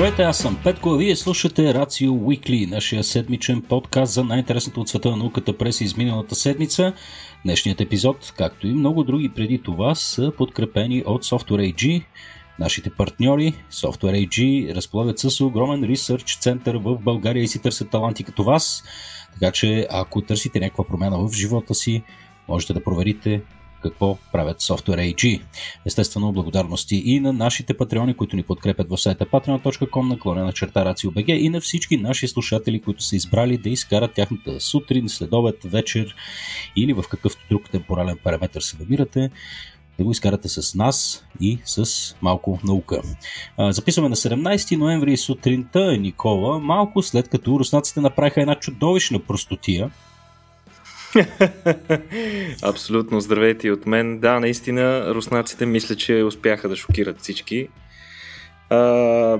[0.00, 4.88] Здравейте, аз съм Петко, а вие слушате Рацио Уикли, нашия седмичен подкаст за най-интересното от
[4.88, 6.92] света на науката през изминалата седмица.
[7.44, 12.04] Днешният епизод, както и много други преди това, са подкрепени от Software AG.
[12.58, 18.24] Нашите партньори, Software AG, разполагат с огромен ресърч център в България и си търсят таланти
[18.24, 18.84] като вас.
[19.32, 22.02] Така че, ако търсите някаква промяна в живота си,
[22.48, 23.42] можете да проверите
[23.80, 25.40] какво правят Software AG.
[25.86, 30.84] Естествено, благодарности и на нашите патреони, които ни подкрепят в сайта patreon.com наклоня на черта
[30.84, 36.14] RACIO.BG и на всички наши слушатели, които са избрали да изкарат тяхната сутрин, следобед, вечер
[36.76, 39.30] или в какъвто друг темпорален параметр се намирате,
[39.98, 41.86] да го изкарате с нас и с
[42.22, 43.02] малко наука.
[43.58, 49.90] Записваме на 17 ноември сутринта, Никола, малко след като руснаците направиха една чудовищна простотия,
[52.62, 54.18] Абсолютно, здравейте и от мен.
[54.18, 57.68] Да, наистина, руснаците мисля, че успяха да шокират всички.
[58.70, 59.38] А,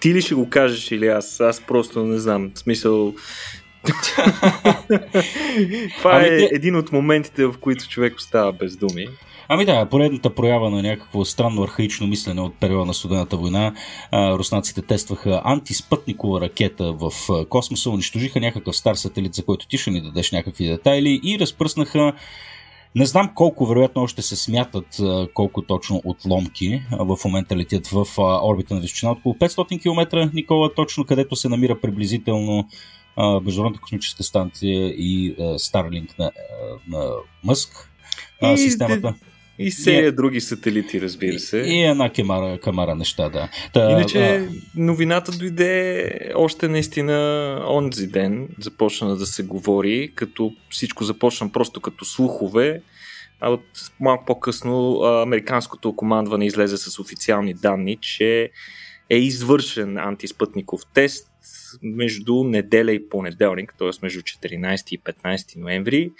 [0.00, 1.40] ти ли ще го кажеш или аз?
[1.40, 2.50] Аз просто не знам.
[2.54, 3.14] В смисъл...
[5.98, 9.06] Това ами, е един от моментите, в които човек остава без думи.
[9.48, 13.74] Ами да, поредната проява на някакво странно архаично мислене от периода на студената война.
[14.10, 17.12] А, руснаците тестваха антиспътникова ракета в
[17.48, 22.12] космоса, унищожиха някакъв стар сателит, за който ти ще ни дадеш някакви детайли и разпръснаха
[22.94, 25.00] не знам колко вероятно още се смятат
[25.34, 31.04] колко точно отломки в момента летят в орбита на височина около 500 км, Никола, точно
[31.04, 32.68] където се намира приблизително
[33.16, 36.30] Международната космическа станция и Старлинг на,
[36.88, 37.10] на
[37.44, 37.90] Мъск
[38.42, 39.14] и системата.
[39.62, 41.58] И серия е, други сателити, разбира се.
[41.58, 43.48] И една камара, камара неща, да.
[43.72, 44.48] Та, Иначе а...
[44.76, 52.04] новината дойде още наистина онзи ден, започна да се говори, като всичко започна просто като
[52.04, 52.82] слухове,
[53.40, 53.64] а от
[54.00, 58.50] малко по-късно американското командване излезе с официални данни, че
[59.10, 61.29] е извършен антиспътников тест
[61.82, 63.90] между неделя и понеделник, т.е.
[64.02, 66.12] между 14 и 15 ноември,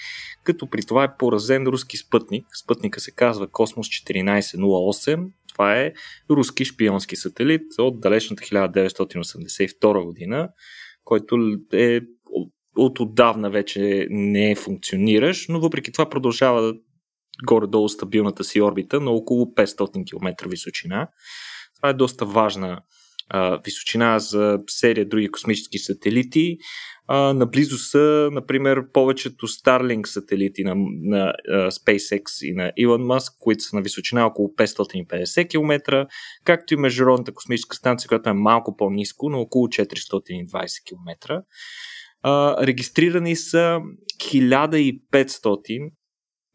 [0.44, 2.46] като при това е поразен руски спътник.
[2.62, 5.26] Спътника се казва Космос 1408.
[5.52, 5.92] Това е
[6.30, 10.48] руски шпионски сателит от далечната 1982 година,
[11.04, 11.36] който
[11.72, 12.00] е
[12.76, 16.74] от отдавна вече не е функциониращ, но въпреки това продължава
[17.46, 21.08] горе-долу стабилната си орбита на около 500 км височина.
[21.76, 22.80] Това е доста важна
[23.64, 26.58] височина за серия други космически сателити.
[27.12, 33.32] А, наблизо са, например, повечето Starlink сателити на, на а, SpaceX и на Elon Musk,
[33.40, 36.06] които са на височина около 550 км,
[36.44, 41.42] както и Международната космическа станция, която е малко по-низко, на около 420 км.
[42.22, 43.80] А, регистрирани са
[44.18, 45.90] 1500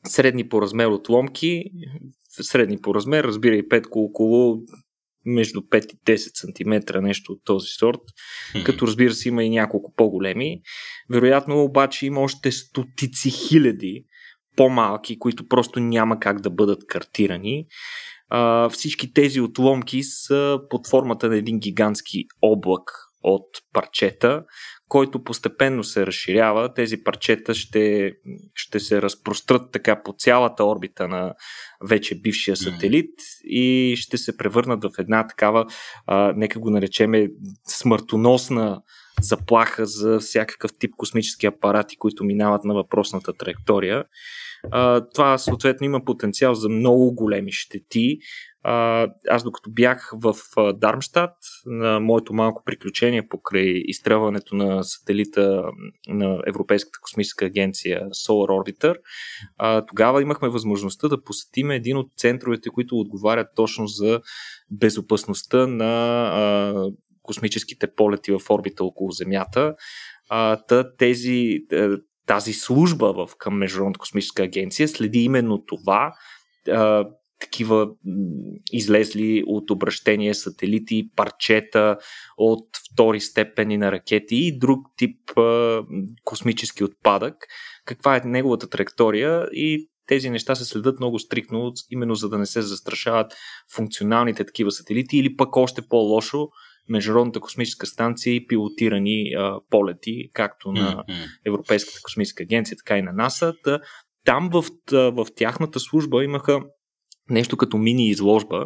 [0.08, 1.64] средни по размер отломки,
[2.30, 4.58] средни по размер, разбира и 5 около
[5.25, 8.02] между 5 и 10 см, нещо от този сорт,
[8.66, 10.62] като разбира се има и няколко по-големи.
[11.09, 14.06] Вероятно обаче има още стотици хиляди
[14.56, 17.66] по-малки, които просто няма как да бъдат картирани.
[18.30, 24.44] А, всички тези отломки са под формата на един гигантски облак от парчета,
[24.90, 26.74] който постепенно се разширява.
[26.74, 28.13] Тези парчета ще,
[28.53, 31.34] ще се разпрострат така по цялата орбита на
[31.84, 33.12] вече бившия сателит
[33.44, 35.66] и ще се превърнат в една такава,
[36.08, 37.28] а, нека го наречеме,
[37.68, 38.81] смъртоносна
[39.22, 44.03] заплаха за всякакъв тип космически апарати, които минават на въпросната траектория.
[44.72, 48.18] А, това съответно има потенциал за много големи щети,
[49.28, 50.36] аз докато бях в
[50.74, 55.64] Дармштадт, на моето малко приключение покрай изстрелването на сателита
[56.08, 58.96] на Европейската космическа агенция Solar Orbiter,
[59.88, 64.22] тогава имахме възможността да посетим един от центровете, които отговарят точно за
[64.72, 69.76] безопасността на космическите полети в орбита около Земята.
[70.97, 71.59] Тези,
[72.28, 76.14] тази служба в, към Международната космическа агенция следи именно това
[77.40, 77.90] такива
[78.72, 81.97] излезли от обращение сателити, парчета
[82.37, 85.84] от втори степени на ракети и друг тип а,
[86.23, 87.35] космически отпадък.
[87.85, 92.46] Каква е неговата траектория и тези неща се следят много стрикно, именно за да не
[92.46, 93.34] се застрашават
[93.76, 96.47] функционалните такива сателити или пък още по-лошо
[96.90, 101.03] Международната космическа станция и пилотирани а, полети, както на
[101.46, 103.53] Европейската космическа агенция, така и на НАСА.
[104.26, 106.61] Там в, в тяхната служба имаха
[107.29, 108.66] нещо като мини изложба,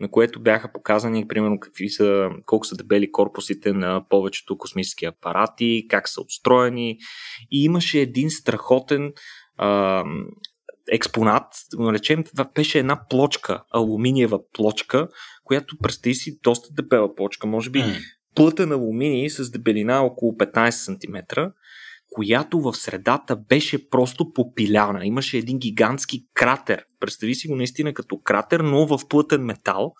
[0.00, 5.86] на което бяха показани, примерно, какви са, колко са дебели корпусите на повечето космически апарати,
[5.88, 6.98] как са устроени.
[7.50, 9.12] И имаше един страхотен
[9.56, 10.04] а,
[10.92, 15.08] експонат, да го наречем, това беше една плочка, алуминиева плочка,
[15.44, 17.84] която представи си доста дебела плочка, може би
[18.34, 21.40] плътен алуминий с дебелина около 15 см,
[22.10, 25.06] която в средата беше просто попиляна.
[25.06, 26.84] Имаше един гигантски кратер.
[27.00, 29.92] Представи си го наистина като кратер, но в плътен метал,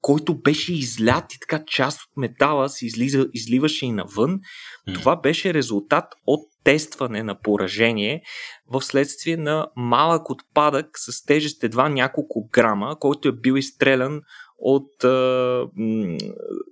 [0.00, 4.40] който беше излят и така част от метала се излиза, изливаше и навън.
[4.88, 4.94] Mm.
[4.94, 8.22] Това беше резултат от тестване на поражение
[8.66, 14.20] в следствие на малък отпадък с тежест едва няколко грама, който е бил изстрелян
[14.58, 15.04] от,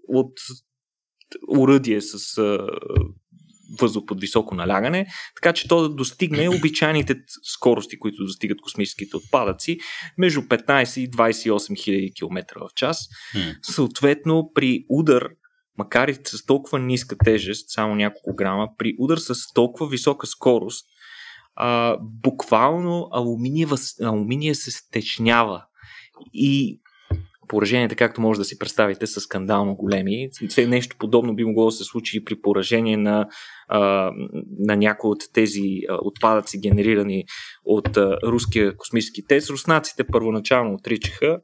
[0.08, 0.32] от
[1.48, 2.38] уръдие с
[3.80, 9.78] въздух под високо налягане, така че то да достигне обичайните скорости, които достигат космическите отпадъци,
[10.19, 13.08] между 15 и 28 хиляди км в час.
[13.62, 15.28] Съответно, при удар
[15.78, 20.86] макар и с толкова ниска тежест, само няколко грама, при удар с толкова висока скорост,
[21.54, 23.69] а, буквално алуминия,
[24.02, 25.64] алуминия се стечнява.
[26.34, 26.80] И
[27.52, 30.28] пораженията, както може да си представите, са скандално големи.
[30.58, 33.28] Нещо подобно би могло да се случи и при поражение на,
[34.58, 35.62] на някои от тези
[36.02, 37.25] отпадъци, генерирани
[37.64, 39.50] от руския космически тест.
[39.50, 41.38] Руснаците първоначално отричаха,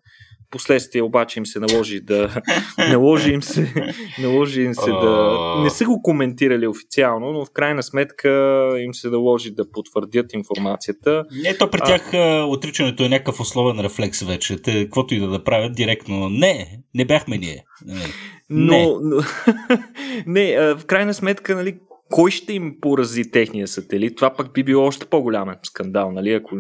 [0.50, 2.42] Последствие обаче им се наложи да
[2.90, 7.82] наложи им се, наложи им се да не са го коментирали официално, но в крайна
[7.82, 8.30] сметка
[8.78, 11.24] им се наложи да потвърдят информацията.
[11.42, 12.46] Не, то при тях а...
[12.48, 14.62] отричането е някакъв условен рефлекс вече.
[14.62, 16.28] Те, каквото и да, да правят директно.
[16.28, 17.64] Не, не бяхме ние.
[17.86, 18.06] Не.
[18.50, 19.16] Но, но
[20.26, 21.78] не, в крайна сметка, нали,
[22.10, 24.16] кой ще им порази техния сателит?
[24.16, 26.32] Това пък би било още по-голям скандал, нали?
[26.32, 26.56] Ако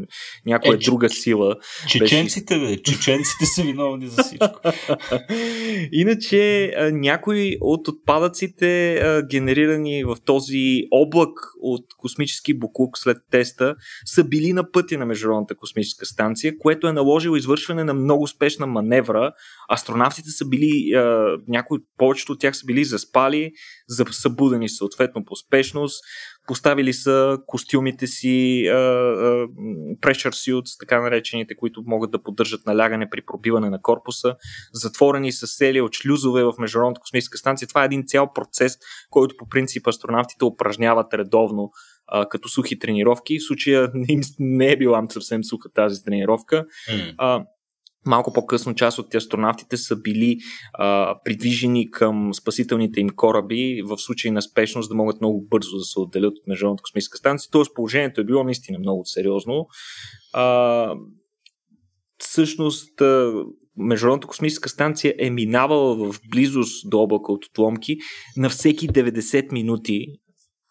[0.46, 1.56] някоя е, друга сила.
[1.88, 2.76] Чеченците, беше...
[2.76, 4.60] бе, чеченците са виновни за всичко.
[5.92, 13.74] Иначе, някои от отпадъците, генерирани в този облак от космически буклук след теста,
[14.04, 18.66] са били на пътя на Международната космическа станция, което е наложило извършване на много спешна
[18.66, 19.32] маневра.
[19.72, 20.92] Астронавтите са били,
[21.48, 23.52] някои, повечето от тях са били заспали,
[24.10, 26.04] събудени съответно по успешност.
[26.46, 29.48] Поставили са костюмите си, uh, uh,
[30.00, 34.36] pressure suits, така наречените, които могат да поддържат налягане при пробиване на корпуса.
[34.72, 37.68] Затворени са сели от шлюзове в Международната космическа станция.
[37.68, 38.78] Това е един цял процес,
[39.10, 41.70] който по принцип астронавтите упражняват редовно
[42.06, 43.38] а, като сухи тренировки.
[43.38, 46.64] В случая не, не е била съвсем суха тази тренировка.
[46.90, 47.14] Mm.
[47.18, 47.44] А,
[48.06, 50.38] Малко по-късно част от астронавтите са били
[50.72, 55.84] а, придвижени към спасителните им кораби в случай на спешност да могат много бързо да
[55.84, 57.48] се отделят от Международната космическа станция.
[57.52, 59.66] Тоест положението е било наистина много сериозно.
[60.32, 60.94] А,
[62.18, 63.02] всъщност
[63.78, 67.96] Международната космическа станция е минавала в близост до облака от отломки
[68.36, 70.06] на всеки 90 минути.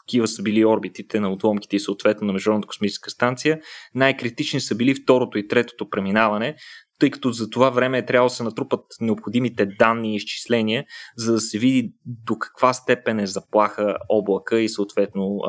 [0.07, 3.59] Такива са били орбитите на отломките и съответно на Международната космическа станция.
[3.95, 6.55] Най-критични са били второто и третото преминаване,
[6.99, 10.85] тъй като за това време е трябвало да се натрупат необходимите данни и изчисления,
[11.17, 15.39] за да се види до каква степен е заплаха облака и съответно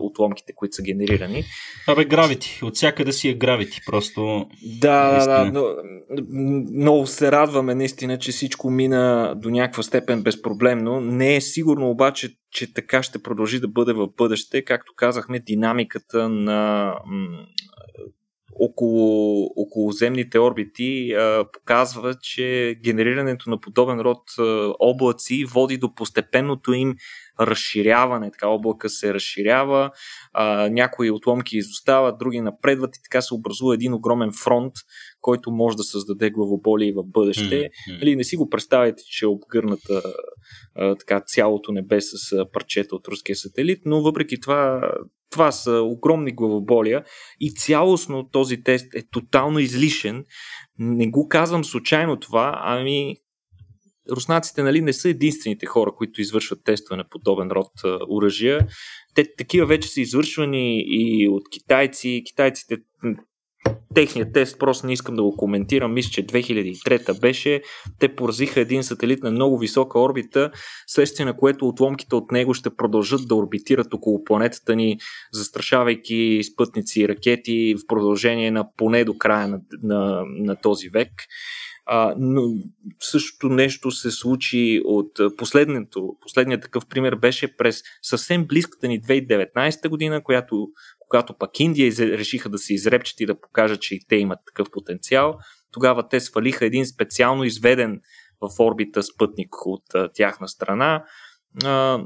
[0.00, 1.44] отломките, които са генерирани.
[1.88, 2.60] Абе, гравити.
[2.62, 3.80] От всякъде си е гравити.
[3.86, 4.46] Просто.
[4.80, 5.52] Да, наистина.
[5.52, 5.64] да, но,
[6.80, 11.00] много се радваме наистина, че всичко мина до някаква степен безпроблемно.
[11.00, 14.64] Не е сигурно обаче, че така ще продължи да бъде в бъдеще.
[14.64, 16.92] Както казахме, динамиката на
[18.60, 24.42] около, околоземните орбити а, показва, че генерирането на подобен род а,
[24.78, 26.94] облаци води до постепенното им
[27.40, 28.30] разширяване.
[28.30, 29.90] Така облака се разширява,
[30.32, 34.72] а, някои отломки изостават, други напредват и така се образува един огромен фронт,
[35.26, 37.56] който може да създаде главоболие в бъдеще.
[37.56, 37.98] Mm-hmm.
[38.00, 40.02] Нали, не си го представяйте, че е обгърната
[40.74, 44.90] а, така, цялото небе с а, парчета от руския сателит, но въпреки това
[45.30, 47.04] това са огромни главоболия
[47.40, 50.24] и цялостно този тест е тотално излишен.
[50.78, 53.16] Не го казвам случайно това, ами
[54.10, 57.72] руснаците нали, не са единствените хора, които извършват тестване на подобен род
[58.10, 58.66] оръжия.
[59.14, 62.22] Те такива вече са извършвани и от китайци.
[62.26, 62.76] Китайците
[63.94, 65.94] техният тест просто не искам да го коментирам.
[65.94, 67.62] Мисля, че 2003 беше.
[67.98, 70.50] Те поразиха един сателит на много висока орбита,
[70.86, 74.98] следствие на което отломките от него ще продължат да орбитират около планетата ни,
[75.32, 81.10] застрашавайки спътници и ракети в продължение на поне до края на, на, на този век.
[81.88, 82.42] А, но
[83.00, 86.16] същото нещо се случи от последното.
[86.20, 90.68] Последният такъв пример беше през съвсем близката ни 2019 година, която
[91.08, 94.70] когато пък Индия решиха да се изрепчат и да покажат, че и те имат такъв
[94.70, 95.38] потенциал,
[95.72, 98.00] тогава те свалиха един специално изведен
[98.40, 101.04] в орбита спътник от а, тяхна страна.
[101.64, 102.00] А,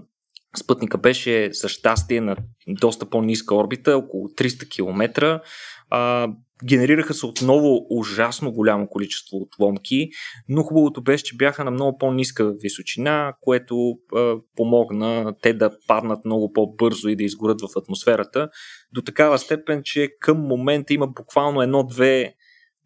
[0.56, 2.36] Спътника беше за щастие на
[2.68, 5.40] доста по-ниска орбита, около 300 км.
[5.90, 6.28] А,
[6.64, 10.08] генерираха се отново ужасно голямо количество отломки,
[10.48, 13.74] но хубавото беше, че бяха на много по-ниска височина, което
[14.16, 18.48] а, помогна те да паднат много по-бързо и да изгорят в атмосферата,
[18.92, 22.34] до такава степен, че към момента има буквално едно-две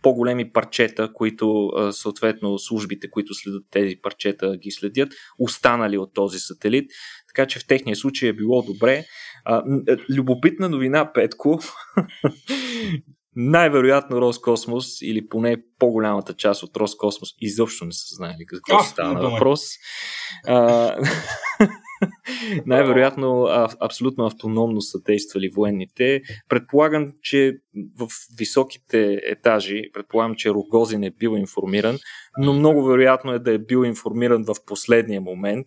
[0.04, 5.08] по-големи парчета, които съответно службите, които следят тези парчета, ги следят,
[5.38, 6.90] останали от този сателит.
[7.28, 8.92] Така че в техния случай е било добре.
[8.92, 9.04] Е,
[10.10, 11.58] любопитна новина, Петко.
[13.36, 19.30] Най-вероятно Роскосмос или поне по-голямата част от Роскосмос изобщо не са знаели какво се става
[19.30, 19.60] въпрос.
[20.46, 20.96] А,
[22.66, 23.46] Най-вероятно
[23.80, 26.22] абсолютно автономно са действали военните.
[26.48, 27.56] Предполагам, че
[27.98, 28.08] в
[28.38, 31.98] високите етажи, предполагам, че Рогозин е бил информиран,
[32.38, 35.66] но много вероятно е да е бил информиран в последния момент,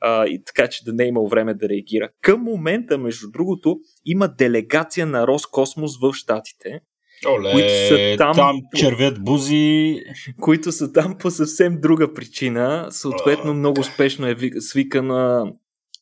[0.00, 2.08] а, и така че да не е имал време да реагира.
[2.20, 6.80] Към момента, между другото, има делегация на Роскосмос в Щатите,
[7.26, 10.00] Оле, които са там, там червят бузи.
[10.40, 12.86] Които са там по съвсем друга причина.
[12.90, 15.52] Съответно, много успешно е свикана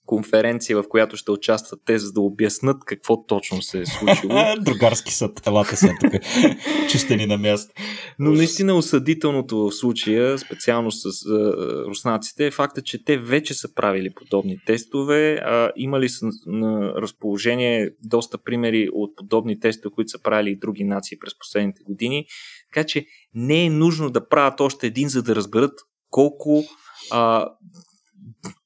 [0.07, 4.35] конференция, в която ще участват те, за да обяснат какво точно се е случило.
[4.61, 6.13] Другарски съд, елата са тук,
[6.91, 7.75] чистени на място.
[8.19, 13.75] Но наистина осъдителното в случая, специално с uh, руснаците, е факта, че те вече са
[13.75, 15.35] правили подобни тестове.
[15.35, 20.85] А, имали са на разположение доста примери от подобни тестове, които са правили и други
[20.85, 22.27] нации през последните години.
[22.73, 25.73] Така че не е нужно да правят още един, за да разберат
[26.11, 26.65] колко
[27.11, 27.49] а,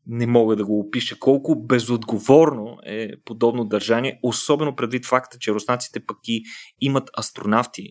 [0.07, 6.01] не мога да го опиша колко безотговорно е подобно държание, особено предвид факта, че руснаците
[6.01, 6.43] пък и
[6.81, 7.83] имат астронавти,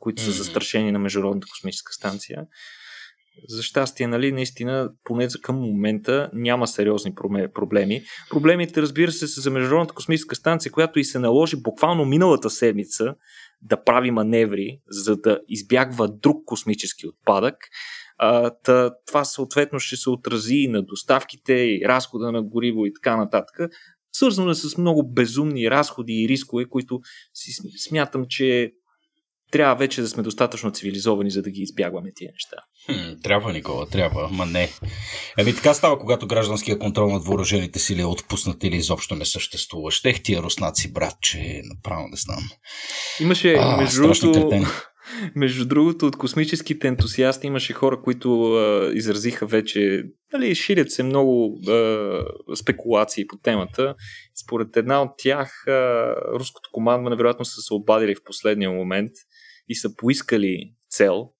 [0.00, 2.46] които са застрашени на Международната космическа станция.
[3.48, 7.14] За щастие, нали, наистина, поне към момента няма сериозни
[7.54, 8.02] проблеми.
[8.30, 13.14] Проблемите, разбира се, са за Международната космическа станция, която и се наложи буквално миналата седмица
[13.62, 17.56] да прави маневри, за да избягва друг космически отпадък.
[18.18, 22.92] А, та, това съответно ще се отрази и на доставките, и разхода на гориво и
[22.94, 23.70] така нататък.
[24.12, 27.00] Свързано е с много безумни разходи и рискове, които
[27.34, 28.72] си смятам, че
[29.50, 32.56] трябва вече да сме достатъчно цивилизовани, за да ги избягваме тия неща.
[32.86, 34.70] Хм, трябва, Никола, трябва, ма не.
[35.38, 39.90] Еми така става, когато гражданския контрол над въоръжените сили е отпуснат или изобщо не съществува.
[39.90, 42.50] Щех тия руснаци, брат, че направо не знам.
[43.20, 44.66] Имаше, а, между другото,
[45.34, 51.60] между другото, от космическите ентусиасти имаше хора, които а, изразиха вече, нали, ширят се много
[51.68, 52.20] а,
[52.56, 53.94] спекулации по темата.
[54.44, 59.12] Според една от тях, а, руското командване вероятно са се обадили в последния момент
[59.68, 61.30] и са поискали цел.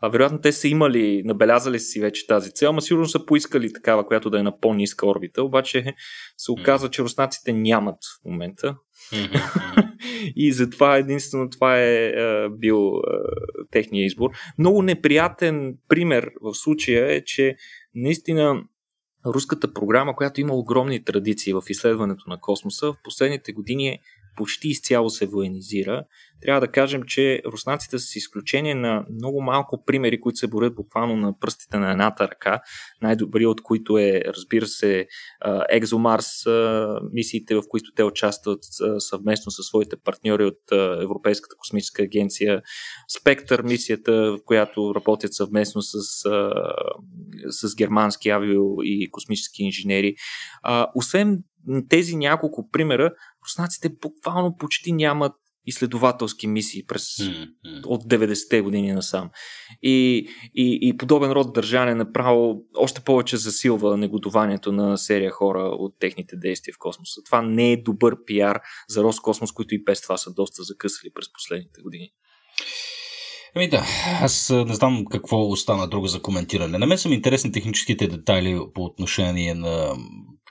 [0.00, 4.06] А вероятно те са имали, набелязали си вече тази цел, но сигурно са поискали такава,
[4.06, 5.94] която да е на по-ниска орбита, обаче
[6.36, 8.76] се оказва, че руснаците нямат в момента.
[10.36, 13.10] и затова единствено това е, е бил е,
[13.70, 14.30] техния избор.
[14.58, 17.56] Много неприятен пример в случая е, че
[17.94, 18.62] наистина
[19.26, 23.98] руската програма, която има огромни традиции в изследването на космоса, в последните години е
[24.36, 26.04] почти изцяло се военизира.
[26.42, 31.16] Трябва да кажем, че руснаците с изключение на много малко примери, които се борят буквално
[31.16, 32.60] на пръстите на едната ръка,
[33.02, 35.06] най-добри от които е, разбира се,
[35.70, 36.46] Екзомарс,
[37.12, 38.58] мисиите, в които те участват
[38.98, 40.72] съвместно със своите партньори от
[41.02, 42.62] Европейската космическа агенция,
[43.20, 45.98] Спектър, мисията, в която работят съвместно с,
[47.50, 50.14] с германски авио и космически инженери.
[50.94, 51.38] Освен
[51.88, 53.12] тези няколко примера,
[53.44, 55.32] руснаците буквално почти нямат
[55.66, 57.86] изследователски мисии през mm-hmm.
[57.86, 59.30] от 90-те години насам.
[59.82, 65.94] И, и, и подобен род държане направо още повече засилва негодованието на серия хора от
[66.00, 67.20] техните действия в космоса.
[67.26, 71.32] Това не е добър пиар за Роскосмос, които и без това са доста закъсали през
[71.32, 72.10] последните години.
[73.56, 73.86] Ами да,
[74.22, 76.78] аз не знам какво остана друго за коментиране.
[76.78, 79.96] На мен са ми интересни техническите детайли по отношение на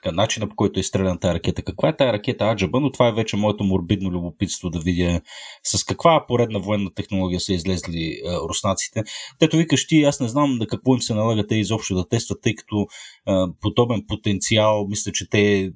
[0.03, 1.61] така, начина по който е стреляна тази ракета.
[1.61, 5.21] Каква е тази ракета Аджаба, но това е вече моето морбидно любопитство да видя
[5.63, 9.03] с каква поредна военна технология са излезли е, руснаците.
[9.39, 12.41] Тето викаш ти, аз не знам на какво им се налага те изобщо да тестват,
[12.41, 12.87] тъй като
[13.27, 15.69] е, подобен потенциал, мисля, че те е,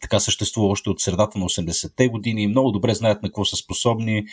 [0.00, 3.56] така съществува още от средата на 80-те години и много добре знаят на какво са
[3.56, 4.18] способни.
[4.18, 4.24] Е,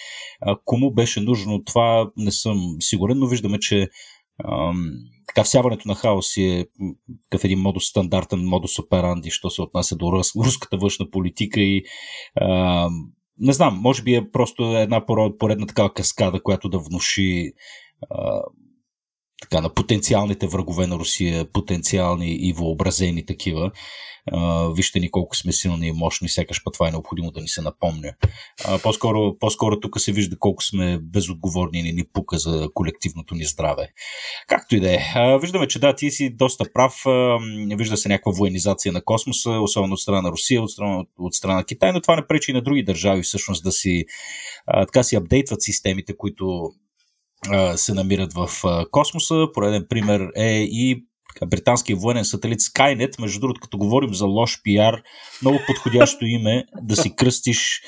[0.65, 3.89] кому беше нужно това, не съм сигурен, но виждаме, че
[5.27, 6.65] така всяването на хаос е
[7.39, 11.83] в един модус стандартен модус операнди, що се отнася до рус, руската външна политика и
[12.35, 12.89] а,
[13.37, 15.05] не знам, може би е просто една
[15.39, 17.51] поредна такава каскада, която да внуши
[19.41, 23.71] така, на потенциалните врагове на Русия, потенциални и въобразени такива.
[24.31, 27.47] А, вижте ни колко сме силни и мощни, сякаш път това е необходимо да ни
[27.47, 28.13] се напомня.
[28.65, 33.45] А, по-скоро, по-скоро тук се вижда колко сме безотговорни и ни пука за колективното ни
[33.45, 33.87] здраве.
[34.47, 34.99] Както и да е.
[35.41, 37.05] Виждаме, че да, ти си доста прав.
[37.05, 37.37] А,
[37.77, 41.55] вижда се някаква военизация на космоса, особено от страна на Русия, от страна, от страна
[41.55, 44.05] на Китай, но това не пречи и на други държави всъщност да си,
[44.67, 46.71] а, така си апдейтват системите, които
[47.75, 48.49] се намират в
[48.91, 49.47] космоса.
[49.53, 51.05] Пореден пример е и
[51.47, 53.21] британския военен сателит Skynet.
[53.21, 55.01] Между другото, като говорим за лош пиар,
[55.41, 57.81] много подходящо име да си кръстиш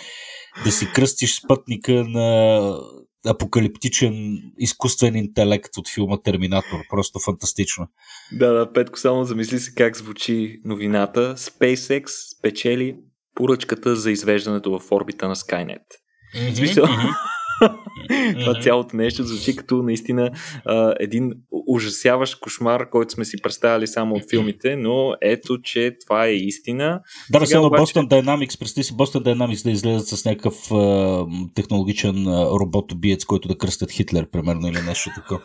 [0.66, 2.80] да си кръстиш спътника на
[3.26, 6.78] апокалиптичен изкуствен интелект от филма Терминатор.
[6.90, 7.88] Просто фантастично.
[8.32, 11.36] Да, да, Петко, само замисли се как звучи новината.
[11.38, 12.06] SpaceX
[12.38, 12.96] спечели
[13.36, 15.84] поръчката за извеждането в орбита на Skynet.
[16.36, 17.16] Mm-hmm, смисъл, mm-hmm.
[18.40, 20.32] Това цялото нещо звучи като наистина
[20.66, 21.32] а, един
[21.68, 27.02] ужасяващ кошмар, който сме си представили само от филмите, но ето, че това е истина.
[27.32, 27.84] Да, Сега, само обаче...
[27.84, 32.26] Boston Dynamics, представи си Boston Dynamics да излезат с някакъв а, технологичен
[32.62, 35.42] робот-убиец, който да кръстят Хитлер, примерно, или нещо такова.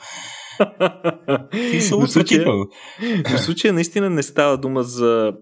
[1.72, 2.44] И са в случая,
[3.34, 5.32] в случая наистина не става дума за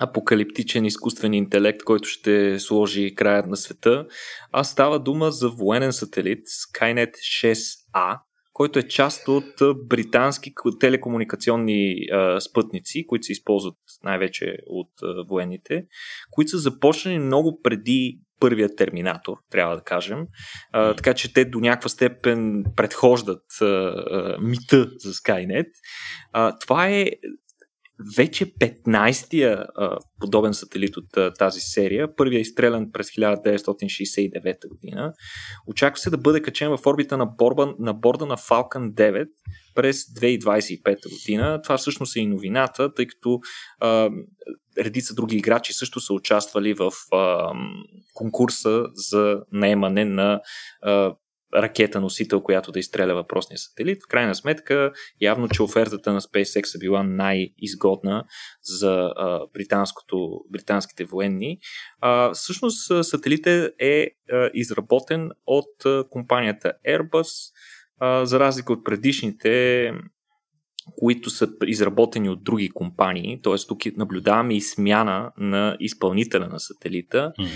[0.00, 4.06] апокалиптичен изкуствен интелект, който ще сложи краят на света,
[4.52, 8.18] а става дума за военен сателит Skynet 6A,
[8.52, 15.84] който е част от британски телекомуникационни а, спътници, които се използват най-вече от а, военните,
[16.30, 20.26] които са започнали много преди първия терминатор, трябва да кажем.
[20.72, 25.68] А, така че те до някаква степен предхождат а, а, мита за Skynet.
[26.32, 27.06] А, това е
[28.16, 32.16] вече 15-я а, подобен сателит от тази серия.
[32.16, 35.12] Първият е изстрелян през 1969 година.
[35.66, 39.28] Очаква се да бъде качен в орбита на, борба, на борда на Falcon 9
[39.74, 41.60] през 2025 година.
[41.62, 43.40] Това всъщност е и новината, тъй като
[43.80, 44.10] а,
[44.78, 47.52] редица други играчи също са участвали в а,
[48.14, 50.40] конкурса за наемане на
[50.82, 51.14] а,
[51.54, 54.02] ракета носител, която да изстреля въпросния сателит.
[54.02, 58.24] В крайна сметка, явно, че офертата на SpaceX е била най-изгодна
[58.62, 59.40] за а,
[60.50, 61.58] британските военни.
[62.00, 67.28] А, всъщност, сателитът е а, изработен от а, компанията Airbus,
[67.98, 69.92] а, за разлика от предишните
[70.98, 73.54] които са изработени от други компании, т.е.
[73.68, 77.32] тук наблюдаваме и смяна на изпълнителя на сателита.
[77.38, 77.48] Mm.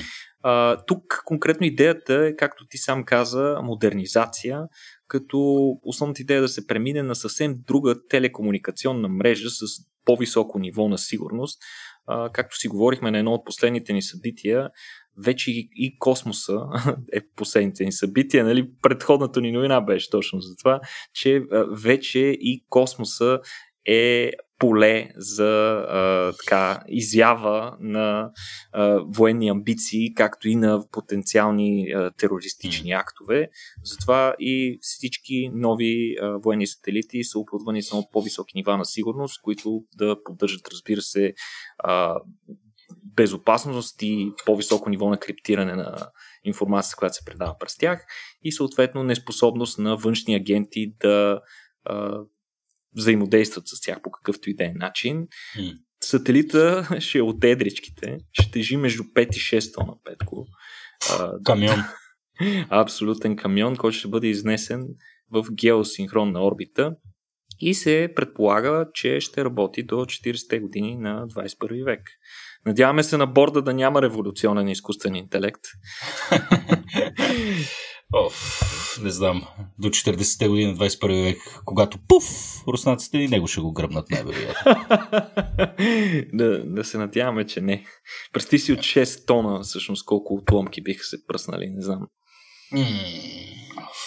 [0.47, 4.61] А, тук конкретно идеята е, както ти сам каза, модернизация,
[5.09, 5.39] като
[5.83, 9.65] основната идея е да се премине на съвсем друга телекомуникационна мрежа с
[10.05, 11.63] по-високо ниво на сигурност.
[12.07, 14.71] А, както си говорихме на едно от последните ни събития,
[15.25, 16.61] вече и, и космоса
[17.13, 18.45] е последните ни събития.
[18.45, 18.71] Нали?
[18.83, 20.81] Предходната ни новина беше точно за това,
[21.15, 23.41] че вече и космоса
[23.87, 28.31] е поле за а, така, изява на
[28.73, 33.49] а, военни амбиции, както и на потенциални а, терористични актове.
[33.85, 39.43] Затова и всички нови а, военни сателити са оборудвани с много по-високи нива на сигурност,
[39.43, 41.35] които да поддържат, разбира се,
[41.79, 42.17] а,
[43.17, 46.11] безопасност и по-високо ниво на криптиране на
[46.45, 48.07] информацията, която се предава през тях
[48.43, 51.41] и съответно неспособност на външни агенти да
[51.85, 52.19] а,
[52.97, 55.27] взаимодействат с тях по какъвто и да е начин.
[55.59, 55.75] Mm.
[56.05, 60.47] Сателита ще е от едричките, ще тежи между 5 и 6 тона, Петко.
[61.45, 61.79] Камион.
[62.71, 64.87] Абсолютен камион, който ще бъде изнесен
[65.31, 66.97] в геосинхронна орбита
[67.61, 72.01] и се предполага, че ще работи до 40-те години на 21 век.
[72.67, 75.61] Надяваме се на борда да няма революционен изкуствен интелект.
[78.13, 79.47] Оф, не знам.
[79.79, 82.25] До 40-те години на 21 век, когато пуф,
[82.69, 84.75] руснаците и него ще го гръбнат най-вероятно.
[86.33, 87.85] да, да се надяваме, че не.
[88.33, 92.07] Представи си от 6 тона, всъщност, колко отломки биха се пръснали, не знам.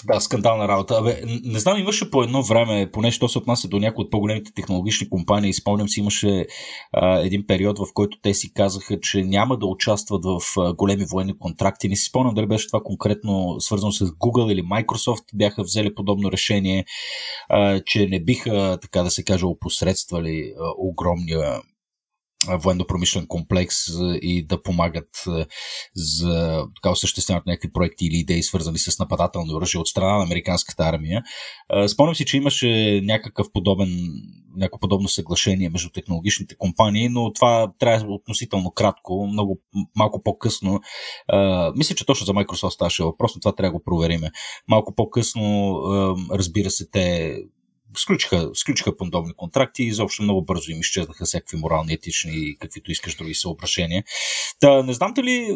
[0.05, 0.95] Да, скандална работа.
[0.97, 4.51] Абе, не знам, имаше по едно време, поне що се отнася до някои от по-големите
[4.55, 6.45] технологични компании, спомням си, имаше
[6.93, 11.05] а, един период, в който те си казаха, че няма да участват в а, големи
[11.11, 11.89] военни контракти.
[11.89, 16.31] Не си спомням дали беше това конкретно свързано с Google или Microsoft, бяха взели подобно
[16.31, 16.85] решение,
[17.49, 21.61] а, че не биха, така да се каже, опосредствали а, огромния
[22.45, 23.75] военно-промишлен комплекс
[24.21, 25.09] и да помагат
[25.95, 30.83] за така осъществяват някакви проекти или идеи, свързани с нападателни оръжия от страна на американската
[30.83, 31.23] армия.
[31.87, 33.89] Спомням си, че имаше някакъв подобен,
[34.55, 39.59] някакво подобно съглашение между технологичните компании, но това трябва относително кратко, много
[39.95, 40.79] малко по-късно.
[41.75, 44.31] Мисля, че точно за Microsoft ставаше въпрос, но това трябва да го провериме.
[44.67, 45.75] Малко по-късно,
[46.31, 47.35] разбира се, те
[47.99, 52.91] сключиха, сключиха подобни контракти и изобщо много бързо им изчезнаха всякакви морални, етични и каквито
[52.91, 54.03] искаш други съображения.
[54.59, 55.47] Та, не знам дали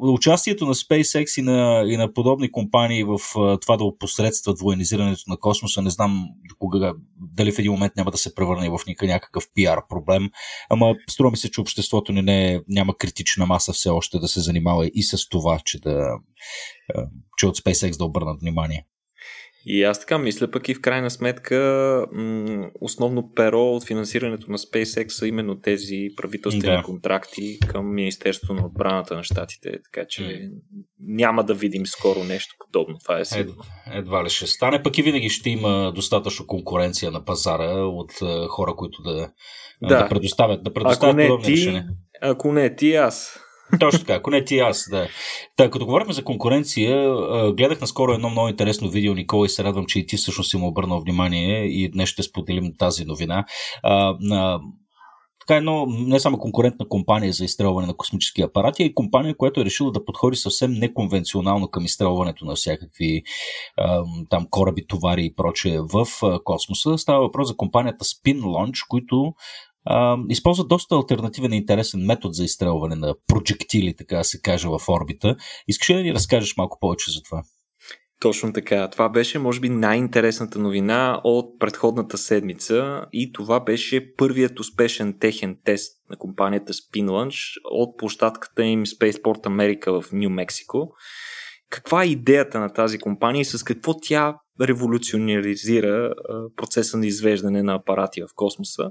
[0.00, 3.18] участието на SpaceX и на, и на подобни компании в
[3.60, 8.18] това да опосредстват военизирането на космоса, не знам кога, дали в един момент няма да
[8.18, 10.30] се превърне в някакъв пиар проблем,
[10.70, 14.40] ама струва ми се, че обществото не, не няма критична маса все още да се
[14.40, 16.18] занимава и с това, че, да,
[17.36, 18.86] че от SpaceX да обърнат внимание.
[19.68, 21.56] И аз така мисля, пък и в крайна сметка
[22.12, 26.82] м- основно перо от финансирането на SpaceX са именно тези правителствени да.
[26.82, 30.50] контракти към Министерството на отбраната на щатите, така че mm.
[31.00, 33.62] няма да видим скоро нещо подобно, това е сигурно.
[33.86, 38.12] Ед, едва ли ще стане, пък и винаги ще има достатъчно конкуренция на пазара от
[38.12, 39.30] uh, хора, които да,
[39.82, 39.88] да.
[39.88, 41.86] да предоставят, да предоставят ако не подобни ти, решения.
[42.22, 43.40] Ако не ти, аз.
[43.80, 45.08] Точно така, ако не ти аз, да.
[45.56, 47.14] Та, като говорим за конкуренция,
[47.52, 50.56] гледах наскоро едно много интересно видео, Никола, и се радвам, че и ти всъщност си
[50.56, 53.44] му обърнал внимание и днес ще споделим тази новина.
[53.82, 54.60] А, на
[55.40, 59.60] така едно не само конкурентна компания за изстрелване на космически апарати, а и компания, която
[59.60, 63.22] е решила да подходи съвсем неконвенционално към изстрелването на всякакви
[63.76, 66.06] а, там кораби, товари и прочее в
[66.44, 66.98] космоса.
[66.98, 69.34] Става въпрос за компанията Spin Launch, които
[69.86, 74.68] а, използват доста альтернативен и интересен метод за изстрелване на проектили, така да се каже,
[74.68, 75.36] в орбита.
[75.68, 77.42] Искаш ли да ни разкажеш малко повече за това?
[78.20, 78.90] Точно така.
[78.90, 85.58] Това беше, може би, най-интересната новина от предходната седмица и това беше първият успешен техен
[85.64, 90.92] тест на компанията Spin Launch от площадката им Spaceport America в Нью Мексико.
[91.70, 96.14] Каква е идеята на тази компания и с какво тя революционеризира
[96.56, 98.90] процеса на извеждане на апарати в космоса.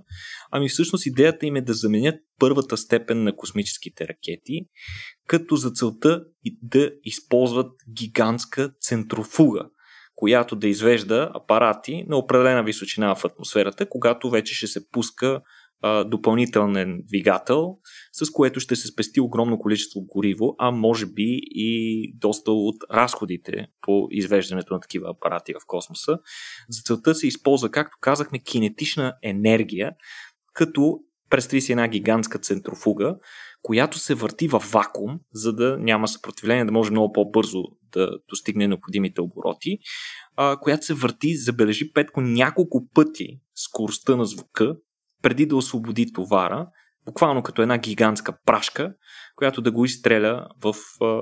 [0.51, 4.62] Ами всъщност идеята им е да заменят първата степен на космическите ракети,
[5.28, 6.23] като за целта
[6.62, 9.69] да използват гигантска центрофуга,
[10.15, 15.41] която да извежда апарати на определена височина в атмосферата, когато вече ще се пуска
[16.06, 17.78] допълнителен двигател,
[18.12, 23.67] с което ще се спести огромно количество гориво, а може би и доста от разходите
[23.82, 26.19] по извеждането на такива апарати в космоса.
[26.69, 29.91] За целта се използва, както казахме, кинетична енергия,
[30.54, 33.15] като представи си една гигантска центрофуга,
[33.62, 38.67] която се върти в вакуум, за да няма съпротивление, да може много по-бързо да достигне
[38.67, 39.78] необходимите обороти,
[40.62, 44.76] която се върти, забележи Петко, няколко пъти скоростта на звука,
[45.26, 46.68] преди да освободи товара,
[47.06, 48.94] буквално като една гигантска прашка,
[49.36, 51.22] която да го изстреля в а,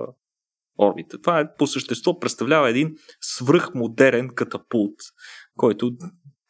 [0.80, 1.22] орбита.
[1.22, 4.96] Това е, по същество представлява един свръхмодерен катапулт,
[5.58, 5.92] който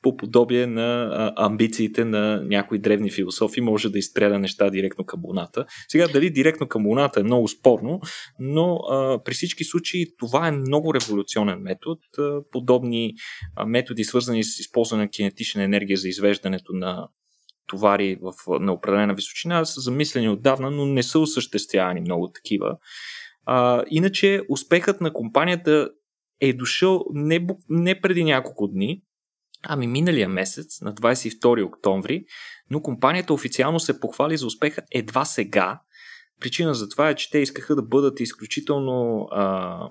[0.02, 5.22] по подобие на а, амбициите на някои древни философи може да изстреля неща директно към
[5.24, 5.66] Луната.
[5.88, 8.00] Сега дали директно към Луната е много спорно,
[8.39, 12.02] но а, при всички случаи това е много революционен метод.
[12.18, 13.13] А, подобни
[13.56, 17.08] а, методи, свързани с използване на кинетична енергия за извеждането на
[17.74, 22.78] товари в, на определена височина са замислени отдавна, но не са осъществявани много такива.
[23.46, 25.90] А, иначе успехът на компанията
[26.42, 29.02] е дошъл не, не преди няколко дни,
[29.64, 32.26] ами миналия месец, на 22 октомври,
[32.70, 35.82] но компанията официално се похвали за успеха едва сега.
[36.40, 39.90] Причина за това е, че те искаха да бъдат изключително а,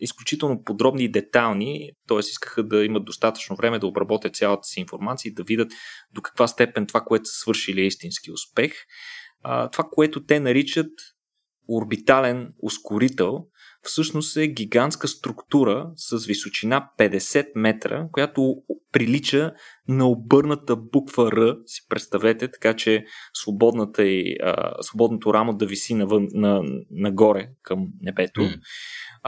[0.00, 2.18] изключително подробни и детални, т.е.
[2.18, 5.72] искаха да имат достатъчно време да обработят цялата си информация и да видят
[6.14, 8.72] до каква степен това, което са свършили е истински успех.
[9.42, 10.90] А, това, което те наричат
[11.68, 13.46] орбитален ускорител,
[13.86, 18.54] всъщност е гигантска структура с височина 50 метра, която
[18.92, 19.52] прилича
[19.88, 25.94] на обърната буква Р, си представете, така че свободната и, а, свободното рамо да виси
[25.94, 28.40] навън, на, нагоре към небето.
[28.40, 28.60] Mm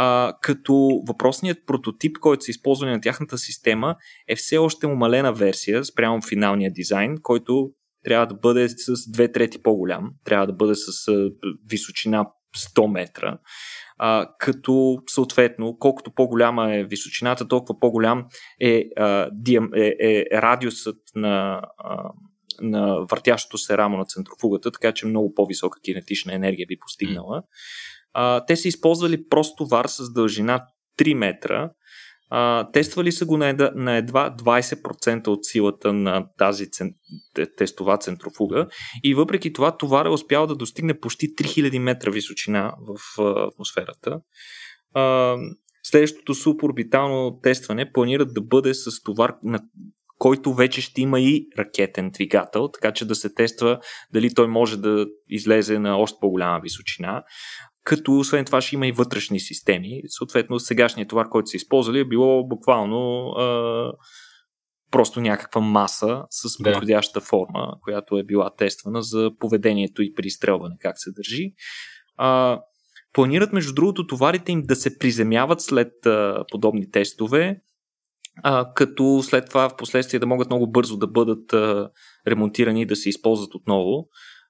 [0.00, 3.96] а, като въпросният прототип, който са използвани на тяхната система,
[4.28, 7.70] е все още умалена версия спрямо финалния дизайн, който
[8.04, 10.90] трябва да бъде с две трети по-голям, трябва да бъде с
[11.70, 13.38] височина 100 метра,
[13.98, 18.26] а, като съответно, колкото по-голяма е височината, толкова по-голям
[18.60, 22.10] е, а, диам, е, е радиусът на, а,
[22.60, 27.42] на въртящото се рамо на центрофугата, така че много по-висока кинетична енергия би постигнала.
[28.12, 30.66] А, те са използвали прост товар с дължина
[30.98, 31.70] 3 метра.
[32.30, 36.94] А, тествали са го на, едва, на едва 20% от силата на тази цен,
[37.56, 38.66] тестова центрофуга
[39.04, 44.20] и въпреки това товар е успял да достигне почти 3000 метра височина в а, атмосферата.
[44.94, 45.36] А,
[45.82, 49.60] следващото суборбитално тестване планират да бъде с товар на
[50.18, 53.80] който вече ще има и ракетен двигател, така че да се тества
[54.12, 57.22] дали той може да излезе на още по-голяма височина.
[57.84, 60.02] Като освен това ще има и вътрешни системи.
[60.06, 63.92] Съответно, сегашният товар, който са използвали, е било буквално а,
[64.90, 70.76] просто някаква маса с подходяща форма, която е била тествана за поведението и при изстрелване,
[70.80, 71.52] как се държи.
[72.16, 72.60] А,
[73.12, 77.60] планират, между другото, товарите им да се приземяват след а, подобни тестове,
[78.42, 81.90] а, като след това в последствие да могат много бързо да бъдат а,
[82.26, 84.08] ремонтирани и да се използват отново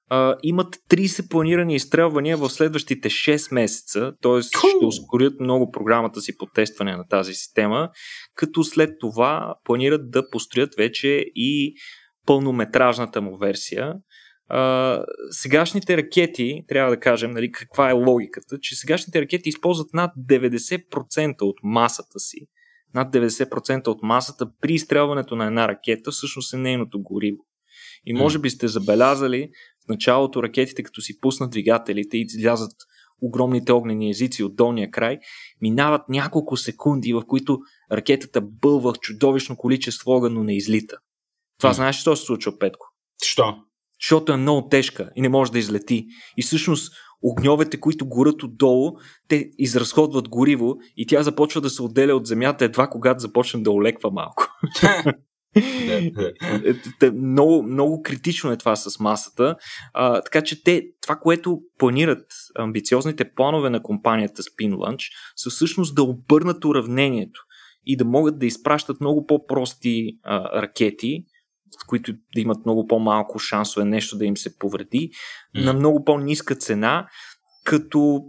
[0.09, 4.41] а, имат 30 планирани изстрелвания в следващите 6 месеца, т.е.
[4.41, 7.89] ще ускорят много програмата си по тестване на тази система,
[8.35, 11.73] като след това планират да построят вече и
[12.25, 13.93] пълнометражната му версия.
[14.47, 20.11] А, сегашните ракети, трябва да кажем нали, каква е логиката, че сегашните ракети използват над
[20.29, 22.37] 90% от масата си.
[22.93, 27.37] Над 90% от масата при изстрелването на една ракета всъщност е нейното гориво.
[28.05, 29.49] И може би сте забелязали
[29.89, 32.71] в началото ракетите, като си пуснат двигателите и излязат
[33.21, 35.19] огромните огнени езици от долния край,
[35.61, 37.59] минават няколко секунди, в които
[37.91, 40.97] ракетата бълва чудовищно количество огън, но не излита.
[41.59, 42.87] Това знаеш ли, що се случва, Петко?
[43.23, 43.55] Що?
[44.01, 46.05] Защото е много тежка и не може да излети.
[46.37, 48.91] И всъщност огньовете, които горят отдолу,
[49.27, 53.71] те изразходват гориво и тя започва да се отделя от земята едва когато започне да
[53.71, 54.47] олеква малко.
[55.55, 59.55] Е, много, много критично е това с масата.
[59.93, 65.03] А, така че те, това, което планират амбициозните планове на компанията Spin Launch,
[65.35, 67.41] са всъщност да обърнат уравнението
[67.85, 71.25] и да могат да изпращат много по-прости а, ракети,
[71.71, 75.09] с които да имат много по-малко шансове нещо да им се повреди,
[75.55, 75.65] mm.
[75.65, 77.07] на много по-ниска цена,
[77.63, 78.21] като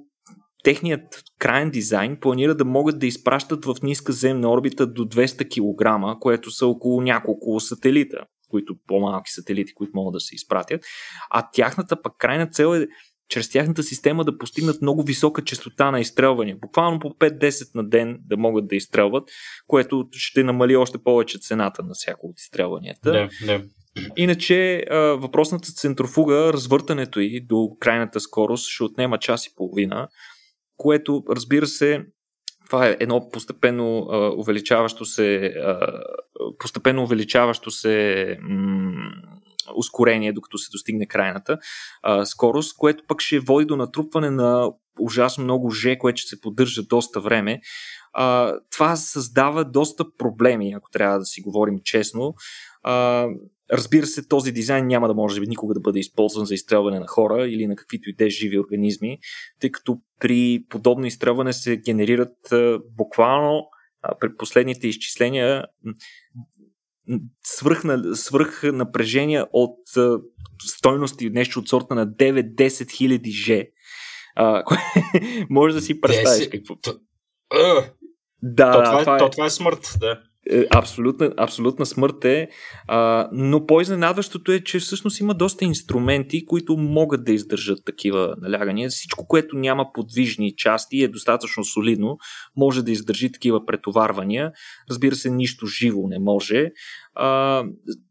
[0.64, 6.18] техният крайен дизайн планира да могат да изпращат в ниска земна орбита до 200 кг,
[6.20, 8.18] което са около няколко сателита,
[8.48, 10.84] които по-малки сателити, които могат да се изпратят.
[11.30, 12.86] А тяхната пък крайна цел е
[13.28, 16.54] чрез тяхната система да постигнат много висока частота на изстрелване.
[16.54, 19.30] Буквално по 5-10 на ден да могат да изстрелват,
[19.66, 23.12] което ще намали още повече цената на всяко от изстрелванията.
[23.12, 23.62] Да, да.
[24.16, 24.84] Иначе
[25.16, 30.08] въпросната центрофуга, развъртането й до крайната скорост ще отнема час и половина,
[30.80, 32.06] което разбира се
[32.66, 36.02] това е едно постепенно а, увеличаващо се а,
[36.58, 39.12] постепенно увеличаващо се м-
[39.76, 41.58] ускорение, докато се достигне крайната
[42.02, 46.40] а, скорост, което пък ще води до натрупване на ужасно много Ж, което ще се
[46.40, 47.60] поддържа доста време.
[48.12, 52.34] А, това създава доста проблеми, ако трябва да си говорим честно.
[52.82, 53.26] А,
[53.72, 57.48] Разбира се, този дизайн няма да може никога да бъде използван за изстрелване на хора
[57.48, 59.18] или на каквито и де живи организми,
[59.60, 62.36] тъй като при подобно изстрелване се генерират
[62.96, 63.66] буквално
[64.20, 65.64] при последните изчисления
[67.44, 67.82] свръх,
[68.14, 69.78] свръх напрежения от
[70.62, 73.50] стойности нещо от сорта на 9-10 хиляди Ж.
[75.50, 76.50] може да си представиш 10...
[76.50, 76.76] какво.
[78.42, 79.18] Да, то, това, е, това, е...
[79.18, 80.22] то, това е смърт, да.
[80.52, 82.48] Е, абсолютна, абсолютна смърт е,
[82.88, 88.88] а, но по-изненадващото е, че всъщност има доста инструменти, които могат да издържат такива налягания.
[88.88, 92.18] Всичко, което няма подвижни части и е достатъчно солидно,
[92.56, 94.52] може да издържи такива претоварвания.
[94.90, 96.70] Разбира се, нищо живо не може.
[97.14, 97.64] А,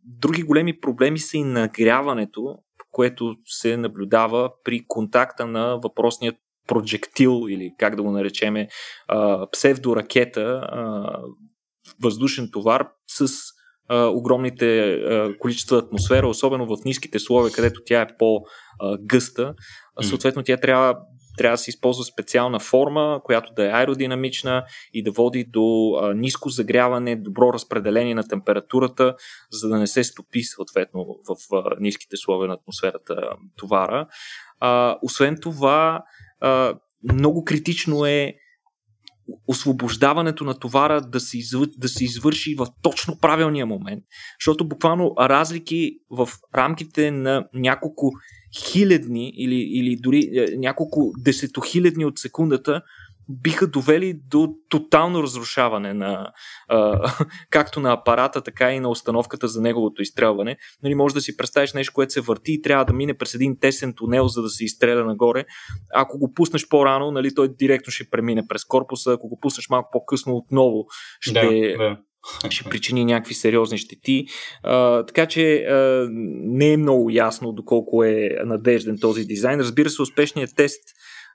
[0.03, 2.55] други големи проблеми са и нагряването,
[2.91, 6.35] което се наблюдава при контакта на въпросният
[6.67, 8.67] проджектил или как да го наречеме
[9.51, 10.61] псевдоракета
[12.01, 13.27] въздушен товар с
[13.89, 19.53] а, огромните а, количества атмосфера, особено в ниските слоеве, където тя е по-гъста.
[20.01, 20.95] Съответно, тя трябва
[21.39, 26.13] трябва да се използва специална форма, която да е аеродинамична и да води до а,
[26.13, 29.15] ниско загряване, добро разпределение на температурата,
[29.51, 33.15] за да не се стопи съответно в а, ниските слоеве на атмосферата
[33.57, 34.07] товара.
[34.59, 36.03] А, освен това,
[36.39, 36.73] а,
[37.13, 38.33] много критично е
[39.47, 41.67] освобождаването на товара да се, извър...
[41.77, 44.03] да се извърши в точно правилния момент.
[44.39, 48.11] Защото буквално разлики в рамките на няколко
[48.57, 52.81] хилядни или, или дори е, няколко десетохилядни от секундата
[53.29, 56.31] биха довели до тотално разрушаване на
[56.67, 57.11] а,
[57.49, 60.57] както на апарата, така и на установката за неговото изстрелване.
[60.83, 63.59] Нали, може да си представиш нещо, което се върти и трябва да мине през един
[63.59, 65.45] тесен тунел, за да се изстреля нагоре.
[65.93, 69.11] Ако го пуснеш по-рано, нали, той директно ще премине през корпуса.
[69.11, 70.85] Ако го пуснеш малко по-късно, отново
[71.19, 71.97] ще, да, да
[72.49, 74.25] ще причини някакви сериозни щети.
[74.63, 79.59] А, така че а, не е много ясно доколко е надежден този дизайн.
[79.59, 80.83] Разбира се, успешният тест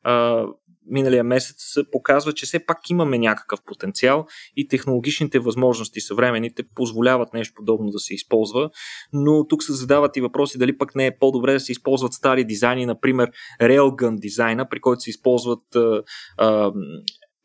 [0.05, 0.45] а,
[0.87, 7.53] миналия месец показва, че все пак имаме някакъв потенциал и технологичните възможности съвременните позволяват нещо
[7.57, 8.71] подобно да се използва,
[9.13, 12.45] но тук се задават и въпроси дали пък не е по-добре да се използват стари
[12.45, 16.03] дизайни, например Railgun дизайна, при който се използват а,
[16.39, 16.73] а,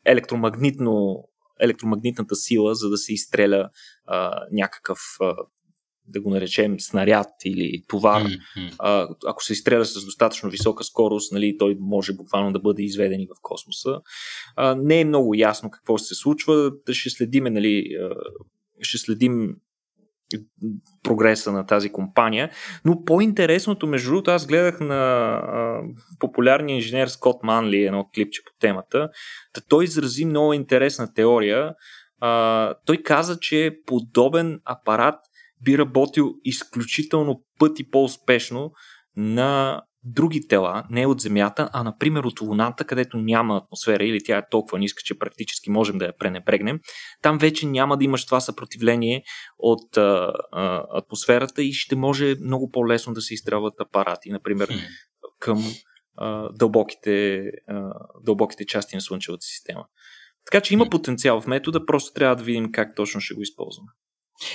[0.04, 1.24] електромагнитно
[1.60, 3.70] електромагнитната сила, за да се изстреля
[4.06, 5.34] а, някакъв а,
[6.10, 8.74] да го наречем снаряд или товар, mm-hmm.
[8.78, 13.20] а, ако се изстреля с достатъчно висока скорост, нали, той може буквално да бъде изведен
[13.20, 14.00] и в космоса.
[14.56, 16.72] А, не е много ясно какво ще се случва.
[16.90, 17.96] Ще следиме, нали,
[18.80, 19.54] ще следим
[21.02, 22.50] прогреса на тази компания.
[22.84, 25.80] Но по-интересното, между другото, аз гледах на а,
[26.18, 29.08] популярния инженер Скот Манли едно клипче по темата.
[29.52, 31.74] Та той изрази много интересна теория.
[32.20, 35.18] А, той каза, че подобен апарат
[35.64, 38.72] би работил изключително пъти по-успешно
[39.16, 44.38] на други тела, не от Земята, а например от Луната, където няма атмосфера или тя
[44.38, 46.80] е толкова ниска, че практически можем да я пренебрегнем.
[47.22, 49.22] Там вече няма да имаш това съпротивление
[49.58, 54.68] от а, а, атмосферата и ще може много по-лесно да се изстрелват апарати, например
[55.38, 55.64] към
[56.16, 57.92] а, дълбоките, а,
[58.24, 59.84] дълбоките части на Слънчевата система.
[60.44, 63.88] Така че има потенциал в метода, просто трябва да видим как точно ще го използваме.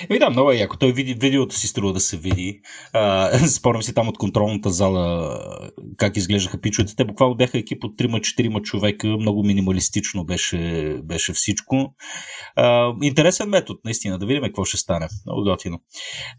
[0.09, 0.77] Еми да, много е яко.
[0.77, 2.61] Той види, видеото си струва да се види.
[3.55, 5.39] спомням си там от контролната зала
[5.97, 6.95] как изглеждаха пичовете.
[6.95, 9.07] Те буквално бяха екип от 3-4 човека.
[9.07, 11.93] Много минималистично беше, беше всичко.
[12.55, 14.19] А, интересен метод, наистина.
[14.19, 15.07] Да видим какво ще стане.
[15.25, 15.79] Много готино.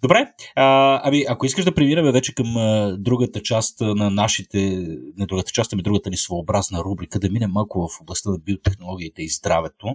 [0.03, 0.27] Добре.
[0.57, 4.59] А, ами, ако искаш да преминем вече към а, другата част на нашите,
[5.17, 9.23] не другата част, ами другата ни своеобразна рубрика, да минем малко в областта на биотехнологиите
[9.23, 9.87] и здравето.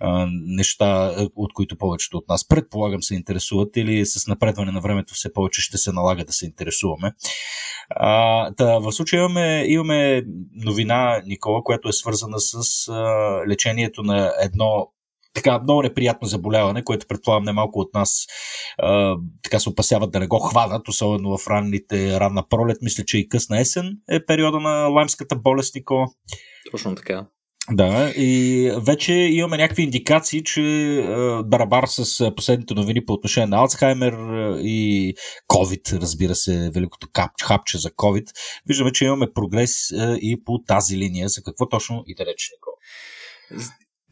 [0.00, 4.80] А, неща, от които повечето от нас предполагат предполагам, се интересуват или с напредване на
[4.80, 7.12] времето все повече ще се налага да се интересуваме.
[7.90, 10.22] А, да, в случая имаме, имаме
[10.54, 12.92] новина, Никола, която е свързана с а,
[13.48, 14.92] лечението на едно
[15.34, 18.26] така много неприятно заболяване, което предполагам немалко от нас
[18.78, 22.78] а, така се опасяват да не го хванат, особено в ранните, ранна пролет.
[22.82, 26.06] Мисля, че и късна есен е периода на лаймската болест, Никола.
[26.70, 27.26] Точно така.
[27.72, 30.62] Да, и вече имаме някакви индикации, че
[31.44, 34.12] барабар с последните новини по отношение на Алцхаймер
[34.62, 35.14] и
[35.48, 37.08] COVID, разбира се, великото
[37.42, 38.26] хапче за COVID,
[38.66, 41.28] виждаме, че имаме прогрес и по тази линия.
[41.28, 42.72] За какво точно и да рече, Никол?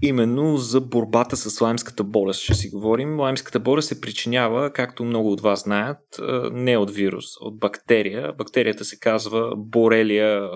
[0.03, 3.21] Именно за борбата с лаймската болест ще си говорим.
[3.21, 6.21] Лаймската болест се причинява, както много от вас знаят,
[6.53, 8.33] не от вирус, от бактерия.
[8.33, 10.51] Бактерията се казва Борелия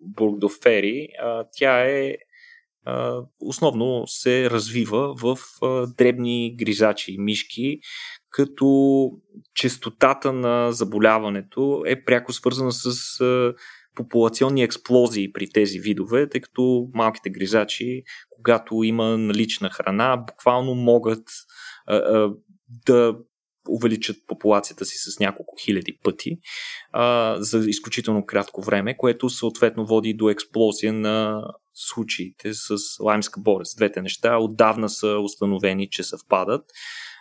[0.00, 1.08] бургдофери.
[1.52, 2.14] Тя е
[3.40, 5.38] основно се развива в
[5.96, 7.78] дребни гризачи и мишки,
[8.30, 9.10] като
[9.54, 12.94] частотата на заболяването е пряко свързана с
[13.94, 21.24] популационни експлозии при тези видове, тъй като малките гризачи, когато има налична храна, буквално могат
[22.86, 23.16] да
[23.68, 26.38] увеличат популацията си с няколко хиляди пъти
[26.92, 31.42] а, за изключително кратко време, което съответно води до експлозия на
[31.74, 33.76] случаите с лаймска болест.
[33.76, 36.64] Двете неща отдавна са установени, че съвпадат.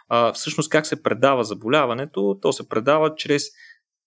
[0.07, 2.39] А, всъщност как се предава заболяването?
[2.41, 3.43] То се предава чрез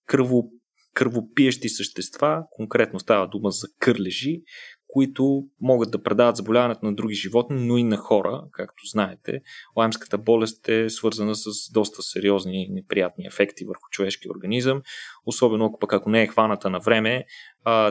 [0.07, 0.51] кръво,
[0.95, 4.43] кръвопиещи същества, конкретно става дума за кърлежи,
[4.89, 9.41] които могат да предават заболяването на други животни, но и на хора, както знаете.
[9.77, 14.83] Лаймската болест е свързана с доста сериозни и неприятни ефекти върху човешкия организъм,
[15.27, 17.25] особено пък ако не е хваната на време,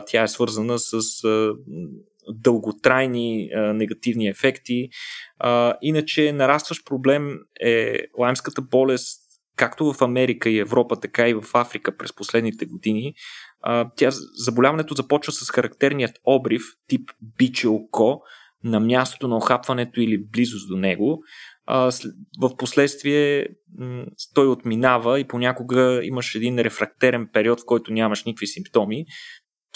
[0.06, 1.00] тя е свързана с
[2.28, 4.88] дълготрайни а, негативни ефекти.
[5.38, 9.22] А, иначе нарастващ проблем е лаймската болест
[9.56, 13.14] както в Америка и Европа, така и в Африка през последните години.
[13.60, 14.10] А, тя,
[14.44, 18.20] заболяването започва с характерният обрив тип биче око
[18.64, 21.22] на мястото на охапването или близост до него.
[22.40, 23.48] В последствие
[24.34, 29.04] той отминава и понякога имаш един рефрактерен период, в който нямаш никакви симптоми,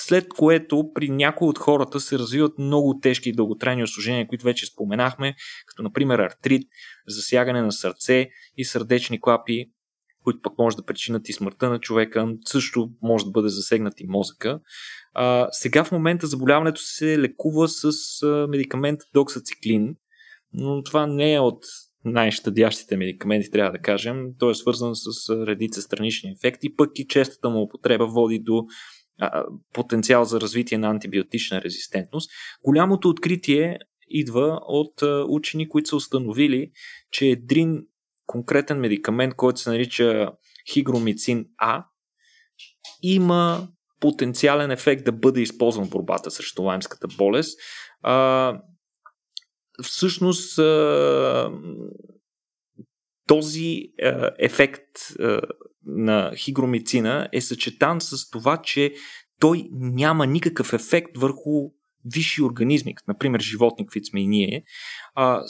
[0.07, 4.67] след което при някои от хората се развиват много тежки и дълготрайни осложнения, които вече
[4.67, 5.35] споменахме,
[5.67, 6.63] като например артрит,
[7.09, 9.71] засягане на сърце и сърдечни клапи,
[10.25, 14.07] които пък може да причинат и смъртта на човека, също може да бъде засегнат и
[14.09, 14.61] мозъка.
[15.15, 19.95] А, сега в момента заболяването се лекува с а, медикамент доксациклин,
[20.53, 21.65] но това не е от
[22.05, 24.27] най-щадящите медикаменти, трябва да кажем.
[24.39, 28.65] Той е свързан с редица странични ефекти, пък и честата му употреба води до
[29.73, 32.31] потенциал за развитие на антибиотична резистентност.
[32.65, 36.71] Голямото откритие идва от учени, които са установили,
[37.11, 37.83] че един
[38.27, 40.33] конкретен медикамент, който се нарича
[40.73, 41.85] хигромицин А,
[43.03, 43.69] има
[44.01, 47.59] потенциален ефект да бъде използван в борбата срещу лаймската болест.
[49.83, 50.59] Всъщност
[53.31, 54.83] този а, ефект
[55.21, 55.41] а,
[55.87, 58.95] на хигромицина е съчетан с това, че
[59.41, 61.71] той няма никакъв ефект върху
[62.05, 64.65] висши организми, например животни, каквито сме и ние,
[65.15, 65.43] а,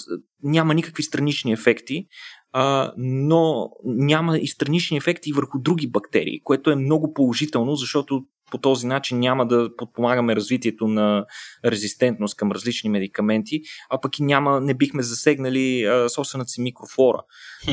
[0.42, 2.06] няма никакви странични ефекти,
[2.52, 8.58] а, но няма и странични ефекти върху други бактерии, което е много положително, защото по
[8.58, 11.24] този начин няма да подпомагаме развитието на
[11.64, 17.22] резистентност към различни медикаменти, а пък и няма, не бихме засегнали а, собствената си микрофлора.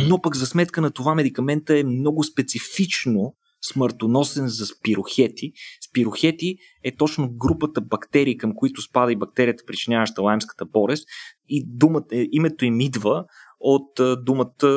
[0.07, 5.51] Но пък за сметка на това медикамента е много специфично смъртоносен за спирохети.
[5.89, 11.07] Спирохети е точно групата бактерии, към които спада и бактерията, причиняваща лаймската болест.
[11.49, 13.25] И думата, името им идва
[13.59, 14.67] от думата,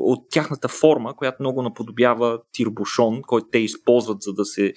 [0.00, 4.72] от тяхната форма, която много наподобява тирбушон, който те използват за да се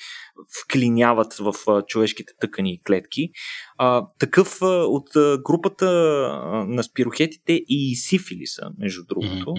[0.61, 1.53] вклиняват в
[1.87, 3.29] човешките тъкани и клетки.
[3.77, 5.09] А, такъв от
[5.45, 5.85] групата
[6.67, 9.53] на спирохетите и сифилиса, между другото.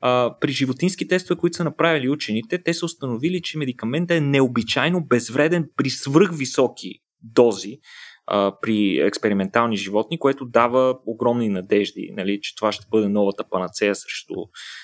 [0.00, 5.06] А, при животински тестове, които са направили учените, те са установили, че медикаментът е необичайно
[5.06, 7.78] безвреден при свръхвисоки дози
[8.26, 13.94] а, при експериментални животни, което дава огромни надежди, нали, че това ще бъде новата панацея
[13.94, 14.34] срещу,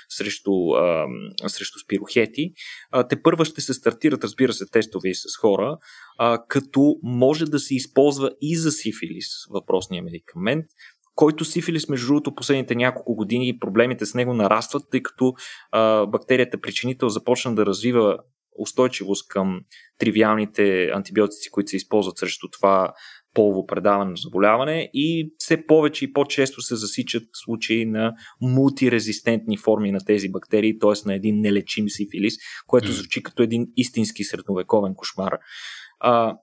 [0.09, 1.07] срещу, а,
[1.47, 2.53] срещу спирохети.
[2.91, 5.79] А, те първа ще се стартират, разбира се, тестове и с хора,
[6.19, 10.65] а, като може да се използва и за сифилис въпросния медикамент,
[11.15, 15.35] който сифилис, между другото, последните няколко години проблемите с него нарастват, тъй като
[15.71, 18.19] а, бактерията причинител започна да развива
[18.59, 19.61] устойчивост към
[19.99, 22.93] тривиалните антибиотици, които се използват срещу това
[23.35, 30.01] полово предаване заболяване и все повече и по-често се засичат случаи на мултирезистентни форми на
[30.05, 31.07] тези бактерии, т.е.
[31.07, 32.35] на един нелечим сифилис,
[32.67, 35.39] което звучи като един истински средновековен кошмар.
[36.01, 36.37] А,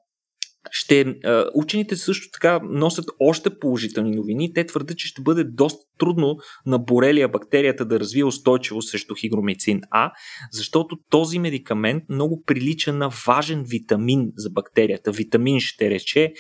[0.72, 1.16] ще,
[1.54, 4.54] учените също така носят още положителни новини.
[4.54, 9.82] Те твърдят, че ще бъде доста трудно на борелия бактерията да развие устойчивост срещу хигромицин
[9.92, 10.12] А,
[10.52, 15.12] защото този медикамент много прилича на важен витамин за бактерията.
[15.12, 16.34] Витамин ще рече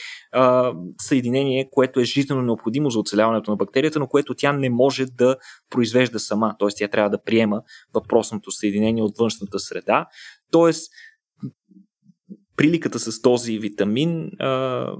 [1.01, 5.35] съединение, което е жизненно необходимо за оцеляването на бактерията, но което тя не може да
[5.69, 6.55] произвежда сама.
[6.59, 6.67] Т.е.
[6.77, 7.61] тя трябва да приема
[7.93, 10.05] въпросното съединение от външната среда.
[10.51, 10.91] Тоест,
[12.59, 14.91] приликата с този витамин а,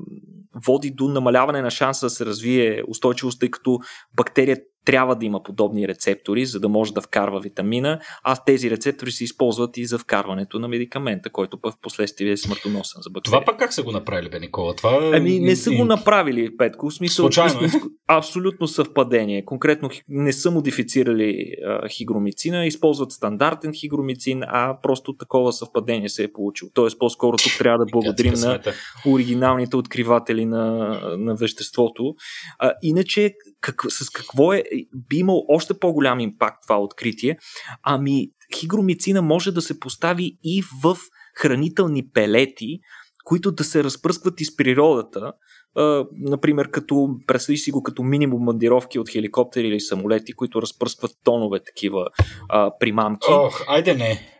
[0.65, 3.79] води до намаляване на шанса да се развие устойчивост, тъй като
[4.15, 4.57] бактерия
[4.89, 9.23] трябва да има подобни рецептори, за да може да вкарва витамина, а тези рецептори се
[9.23, 13.39] използват и за вкарването на медикамента, който пък в последствие е смъртоносен за бактерия.
[13.39, 14.75] Това пък как са го направили, бе, Никола?
[14.75, 15.11] Това...
[15.13, 16.89] Ами не са го направили, Петко.
[16.89, 17.69] В смисъл, Случайно е.
[18.07, 19.45] Абсолютно съвпадение.
[19.45, 26.33] Конкретно не са модифицирали а, хигромицина, използват стандартен хигромицин, а просто такова съвпадение се е
[26.33, 26.71] получило.
[26.73, 28.59] Тоест, по-скоро тук трябва да благодарим на
[29.07, 32.15] оригиналните откриватели на, на веществото.
[32.59, 37.37] А, иначе, как, с какво е би имал още по-голям импакт това откритие.
[37.83, 40.97] Ами, хигромицина може да се постави и в
[41.35, 42.79] хранителни пелети,
[43.25, 45.33] които да се разпръскват из природата,
[45.77, 51.11] Uh, например, като, представи си го като минимум мандировки от хеликоптери или самолети, които разпръскват
[51.23, 52.07] тонове такива
[52.53, 53.27] uh, примамки.
[53.29, 54.38] Ох, айде не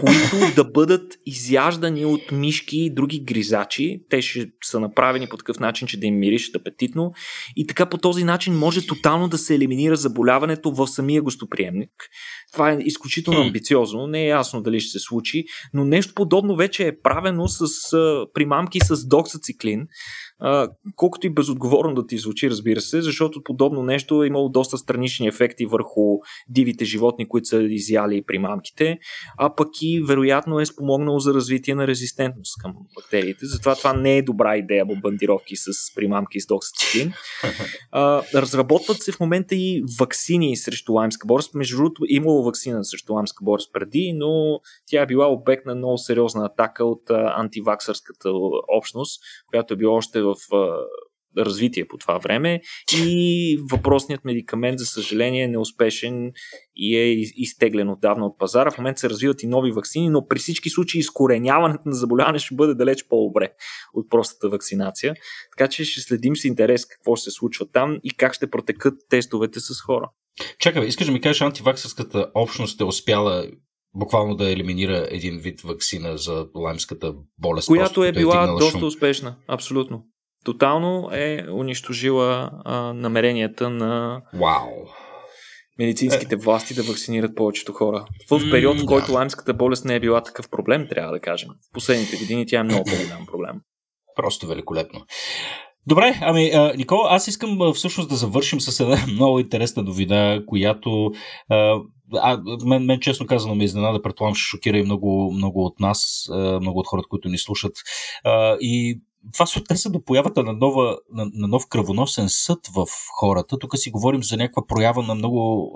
[0.00, 4.02] които да бъдат изяждани от мишки и други гризачи.
[4.10, 7.12] Те ще са направени по такъв начин, че да им миришат апетитно.
[7.56, 11.90] И така по този начин може тотално да се елиминира заболяването в самия гостоприемник.
[12.52, 15.44] Това е изключително амбициозно, не е ясно дали ще се случи,
[15.74, 17.66] но нещо подобно вече е правено с
[18.34, 19.86] примамки с доксациклин,
[20.96, 25.26] колкото и безотговорно да ти звучи, разбира се, защото подобно нещо е имало доста странични
[25.26, 26.18] ефекти върху
[26.48, 28.98] дивите животни, които са изяли примамките,
[29.38, 33.46] а пък и вероятно е спомогнало за развитие на резистентност към бактериите.
[33.46, 37.12] Затова това не е добра идея бомбандировки с примамки с доксациклин.
[38.34, 41.54] разработват се в момента и вакцини срещу лаймска болест.
[41.54, 45.98] Между другото, имало вакцина срещу лаймска болест преди, но тя е била обект на много
[45.98, 48.30] сериозна атака от антиваксърската
[48.76, 49.20] общност,
[49.50, 50.36] която е била още в
[51.38, 52.60] развитие по това време
[52.96, 56.32] и въпросният медикамент, за съжаление, е неуспешен
[56.76, 58.70] и е изтеглен отдавна от пазара.
[58.70, 62.54] В момента се развиват и нови вакцини, но при всички случаи изкореняването на заболяване ще
[62.54, 63.52] бъде далеч по-добре
[63.94, 65.14] от простата вакцинация.
[65.56, 68.94] Така че ще следим с интерес какво ще се случва там и как ще протекат
[69.10, 70.10] тестовете с хора.
[70.58, 73.46] Чакай, искаш да ми кажеш, антиваксърската общност е успяла
[73.94, 77.68] буквално да елиминира един вид вакцина за лаймската болест.
[77.68, 78.88] Която е била е доста шум.
[78.88, 80.04] успешна, абсолютно.
[80.46, 84.86] Тотално е унищожила а, намеренията на Вау.
[85.78, 88.06] медицинските власти да вакцинират повечето хора.
[88.30, 91.48] В период, в който лаймската болест не е била такъв проблем, трябва да кажем.
[91.48, 93.60] В последните години тя е много по-голям проблем.
[94.16, 95.00] Просто великолепно.
[95.86, 100.42] Добре, ами, а, Никола, аз искам а, всъщност да завършим с една много интересна новина,
[100.46, 101.10] която
[101.48, 101.80] а,
[102.14, 106.28] а, мен, мен честно казано ме изненада, предполагам, ще шокира и много, много от нас,
[106.60, 107.72] много от хората, които ни слушат.
[108.60, 109.00] И
[109.32, 112.86] това се отнесе до появата на, нова, на, на нов кръвоносен съд в
[113.18, 113.58] хората.
[113.58, 115.72] Тук си говорим за някаква проява на много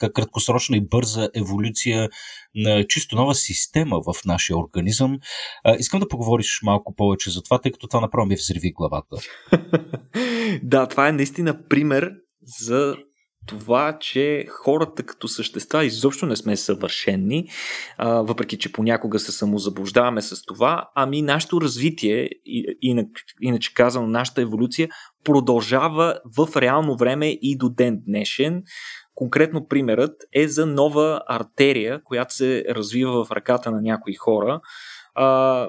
[0.00, 2.08] а, краткосрочна и бърза еволюция
[2.54, 5.18] на чисто нова система в нашия организъм.
[5.64, 9.16] А, искам да поговориш малко повече за това, тъй като това направо ми взриви главата.
[10.62, 12.10] да, това е наистина пример
[12.60, 12.96] за
[13.48, 17.48] това, че хората като същества изобщо не сме съвършенни,
[17.98, 22.30] а, въпреки че понякога се самозаблуждаваме с това, ами нашето развитие,
[22.82, 24.88] иначе, иначе казано нашата еволюция,
[25.24, 28.62] продължава в реално време и до ден днешен.
[29.14, 34.60] Конкретно примерът е за нова артерия, която се развива в ръката на някои хора.
[35.14, 35.68] А,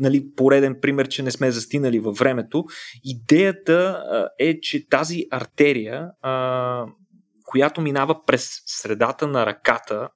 [0.00, 2.64] нали, пореден пример, че не сме застинали във времето.
[3.04, 4.02] Идеята
[4.38, 6.10] е, че тази артерия,
[7.44, 10.08] която минава през средата на ръката,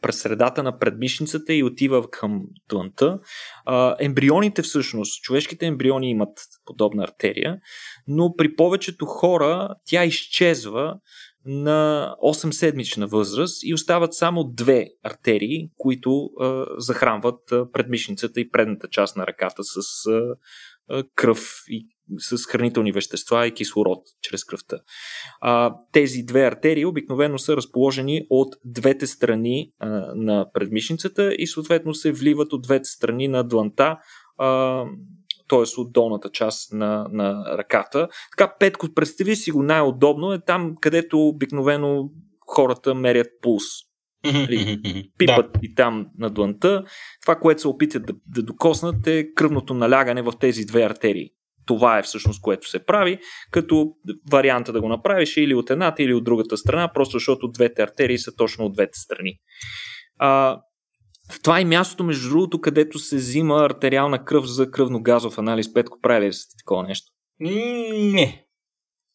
[0.00, 3.18] през средата на предмишницата и отива към длънта.
[3.64, 7.58] А, ембрионите всъщност, човешките ембриони имат подобна артерия,
[8.06, 10.94] но при повечето хора тя изчезва
[11.46, 18.88] на 8-седмична възраст и остават само две артерии, които а, захранват а, предмишницата и предната
[18.88, 21.88] част на ръката с а, кръв и
[22.18, 24.78] с хранителни вещества и кислород чрез кръвта.
[25.40, 31.94] А, тези две артерии обикновено са разположени от двете страни а, на предмишницата и съответно
[31.94, 33.98] се вливат от двете страни на дланта.
[34.38, 34.84] А,
[35.48, 35.80] т.е.
[35.80, 38.08] от долната част на, на ръката.
[38.36, 42.10] Така, Петко, представи си го най-удобно е там, където обикновено
[42.46, 43.64] хората мерят пулс.
[44.32, 44.80] Нали,
[45.18, 45.60] пипат да.
[45.62, 46.84] и там на дланта.
[47.22, 51.30] Това, което се опитат да, да докоснат е кръвното налягане в тези две артерии.
[51.66, 53.18] Това е всъщност което се прави,
[53.50, 53.90] като
[54.30, 57.82] варианта да го направиш е или от едната, или от другата страна, просто защото двете
[57.82, 59.36] артерии са точно от двете страни.
[60.18, 60.60] А,
[61.42, 65.72] това е мястото, между другото, където се взима артериална кръв за кръвно-газов анализ.
[65.72, 67.12] Петко, прави ли такова нещо?
[67.40, 68.44] Не.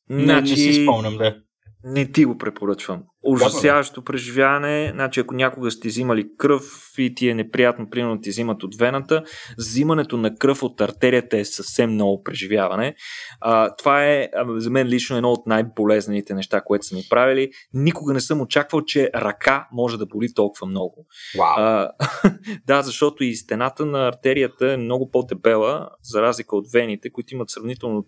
[0.09, 1.37] Значи, не, не си спомням, да.
[1.83, 3.03] Не ти го препоръчвам.
[3.23, 4.91] Ужасяващо преживяване.
[4.93, 6.63] Значи, ако някога сте взимали кръв
[6.97, 9.23] и ти е неприятно, примерно ти взимат от вената,
[9.57, 12.95] взимането на кръв от артерията е съвсем много преживяване.
[13.41, 17.49] А, това е за мен лично едно от най-болезнените неща, което са ми правили.
[17.73, 21.05] Никога не съм очаквал, че ръка може да боли толкова много.
[21.37, 21.53] Wow.
[21.57, 21.91] А,
[22.67, 27.49] да, защото и стената на артерията е много по-дебела, за разлика от вените, които имат
[27.49, 28.05] сравнително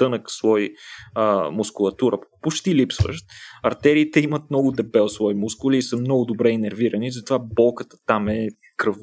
[0.00, 0.72] тънък слой
[1.14, 3.24] а, мускулатура, почти липсващ.
[3.62, 8.48] Артериите имат много дебел слой мускули и са много добре инервирани, затова болката там е
[8.76, 8.96] кръв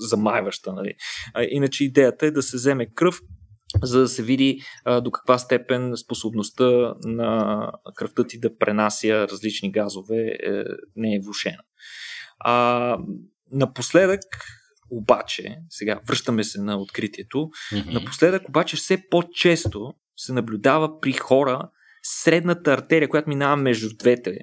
[0.00, 0.72] замайваща.
[0.72, 0.94] Нали?
[1.34, 3.20] А, иначе идеята е да се вземе кръв,
[3.82, 9.72] за да се види а, до каква степен способността на кръвта ти да пренася различни
[9.72, 10.64] газове е,
[10.96, 11.62] не е влушена.
[12.38, 12.98] А,
[13.52, 14.20] напоследък
[14.90, 17.92] обаче, сега връщаме се на откритието, mm-hmm.
[17.92, 21.70] напоследък обаче все по-често се наблюдава при хора
[22.02, 24.38] средната артерия, която минава между двете,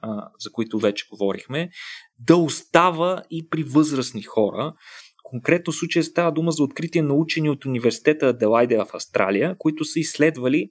[0.00, 1.70] а, за които вече говорихме,
[2.18, 4.74] да остава и при възрастни хора.
[5.22, 9.84] Конкретно в случая става дума за откритие на учени от университета Аделайде в Австралия, които
[9.84, 10.70] са изследвали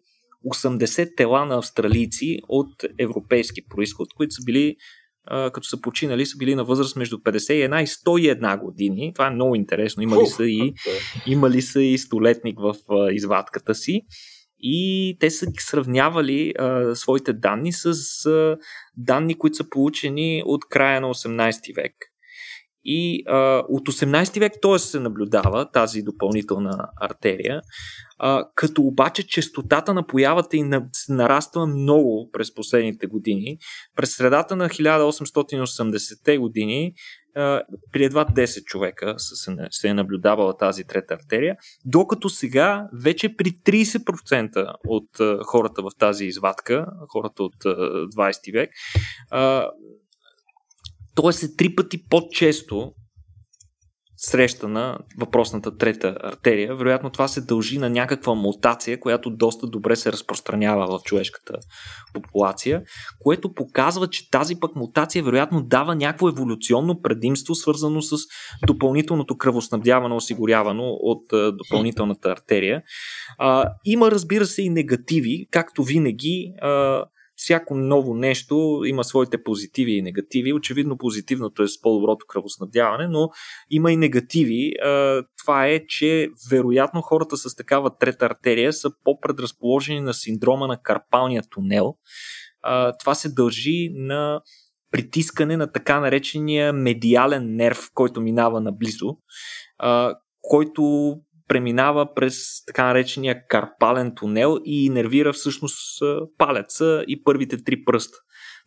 [0.53, 4.75] 80 тела на австралийци от европейски происход, които са били
[5.27, 9.11] като са починали, са били на възраст между 51 и 101 години.
[9.15, 10.03] Това е много интересно.
[10.03, 10.73] Имали са и,
[11.27, 12.75] имали са и столетник в
[13.11, 14.01] извадката си
[14.63, 17.85] и те са сравнявали а, своите данни с
[18.25, 18.57] а,
[18.97, 21.93] данни, които са получени от края на 18 век.
[22.85, 24.79] И а, от 18 век т.е.
[24.79, 27.61] се наблюдава тази допълнителна артерия,
[28.17, 33.57] а, като обаче частотата на появата и на, нараства много през последните години.
[33.95, 36.93] През средата на 1880-те години
[37.91, 39.15] при едва 10 човека
[39.71, 41.55] се е наблюдавала тази трета артерия,
[41.85, 45.09] докато сега вече при 30% от
[45.45, 48.69] хората в тази извадка, хората от 20 век,
[51.15, 51.45] т.е.
[51.45, 52.91] е три пъти по-често
[54.25, 56.75] среща на въпросната трета артерия.
[56.75, 61.53] Вероятно това се дължи на някаква мутация, която доста добре се разпространява в човешката
[62.13, 62.81] популация,
[63.19, 68.17] което показва, че тази пък мутация вероятно дава някакво еволюционно предимство, свързано с
[68.67, 71.23] допълнителното кръвоснабдяване, осигурявано от
[71.57, 72.81] допълнителната артерия.
[73.39, 76.53] А, има, разбира се, и негативи, както винаги.
[76.61, 77.03] А,
[77.43, 80.53] всяко ново нещо има своите позитиви и негативи.
[80.53, 83.29] Очевидно позитивното е с по-доброто кръвоснабдяване, но
[83.69, 84.71] има и негативи.
[85.37, 91.43] Това е, че вероятно хората с такава трета артерия са по-предразположени на синдрома на карпалния
[91.49, 91.95] тунел.
[92.99, 94.41] Това се дължи на
[94.91, 99.17] притискане на така наречения медиален нерв, който минава наблизо,
[100.41, 101.15] който
[101.47, 106.03] преминава през така наречения карпален тунел и нервира всъщност
[106.37, 108.17] палеца и първите три пръста.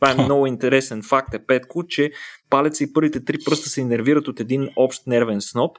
[0.01, 2.11] Това е много интересен факт, е Петко, че
[2.51, 5.79] палеца и първите три пръста се инервират от един общ нервен сноп,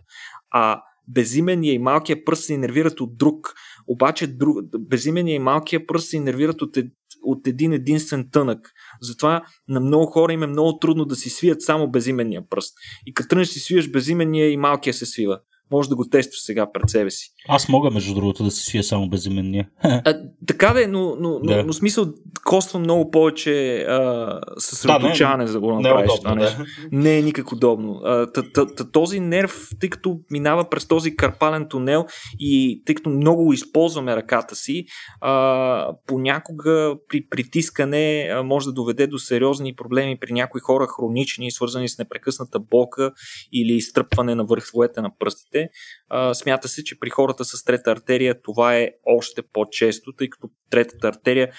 [0.52, 3.54] а безименния и малкия пръст се инервират от друг.
[3.88, 6.78] Обаче друг, безименния и малкия пръст се инервират от,
[7.24, 8.72] от един единствен тънък.
[9.02, 12.74] Затова на много хора им е много трудно да си свият само безименния пръст.
[13.06, 15.40] И като тръгнеш си свиеш безименния и малкия се свива
[15.72, 17.30] може да го тестваш сега пред себе си.
[17.50, 19.68] Аз мога, между другото, да се свия само безименния.
[20.06, 21.58] А, така да е, но, но, да.
[21.58, 22.06] но, но смисъл
[22.46, 26.12] коства много повече а, съсредоточаване да, за да го направиш.
[26.12, 26.66] Не, удобно, да.
[26.92, 28.02] не е никак удобно.
[28.04, 32.06] А, т, т, т, този нерв, тъй като минава през този карпален тунел
[32.40, 34.86] и тъй като много използваме ръката си,
[35.22, 41.52] а, понякога при притискане а, може да доведе до сериозни проблеми при някои хора, хронични,
[41.52, 43.12] свързани с непрекъсната болка
[43.54, 45.70] или изтръпване на върховете на пръстите артериите.
[46.10, 50.50] А, смята се, че при хората с трета артерия това е още по-често, тъй като
[50.70, 51.52] третата артерия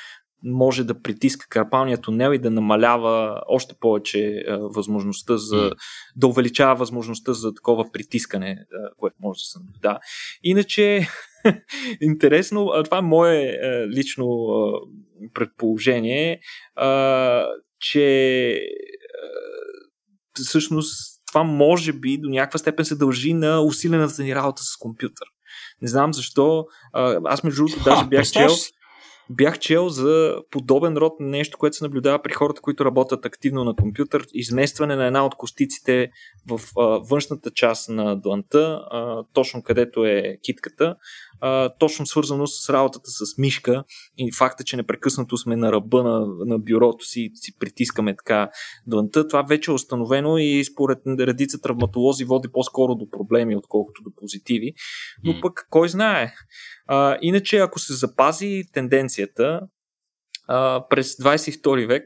[0.44, 5.56] може да притиска карпалния тунел и да намалява още повече а, възможността за.
[5.56, 5.74] Mm.
[6.16, 9.98] да увеличава възможността за такова притискане, а, което може да се наблюдава.
[10.42, 11.08] Иначе,
[12.00, 14.80] интересно, а това е мое а, лично а,
[15.34, 16.40] предположение,
[16.76, 17.46] а,
[17.80, 24.62] че а, всъщност това може би до някаква степен се дължи на усилената ни работа
[24.62, 25.26] с компютър.
[25.82, 26.66] Не знам защо.
[27.24, 28.50] Аз между другото даже бях чел,
[29.30, 33.76] бях чел за подобен род нещо, което се наблюдава при хората, които работят активно на
[33.76, 34.26] компютър.
[34.32, 36.10] Изместване на една от костиците
[36.48, 40.96] в а, външната част на дланта, а, точно където е китката,
[41.40, 43.84] а, точно свързано с работата с мишка
[44.18, 48.50] и факта, че непрекъснато сме на ръба на, на бюрото си, си притискаме така
[48.86, 49.28] дланта.
[49.28, 54.72] Това вече е установено и според редица травматолози води по-скоро до проблеми, отколкото до позитиви.
[55.24, 56.32] Но пък, кой знае?
[56.86, 59.60] А, иначе, ако се запази тенденцията,
[60.48, 62.04] а, през 22 век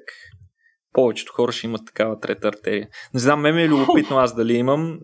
[0.93, 2.89] повечето хора ще имат такава трета артерия.
[3.14, 4.99] Не знам, ме ми е любопитно аз дали имам.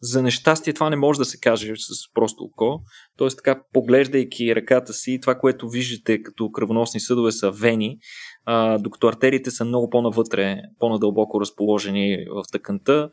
[0.00, 2.80] За нещастие това не може да се каже с просто око.
[3.18, 7.98] Тоест така, поглеждайки ръката си, това, което виждате като кръвоносни съдове са вени,
[8.44, 13.10] а, докато артериите са много по-навътре, по-надълбоко разположени в тъканта.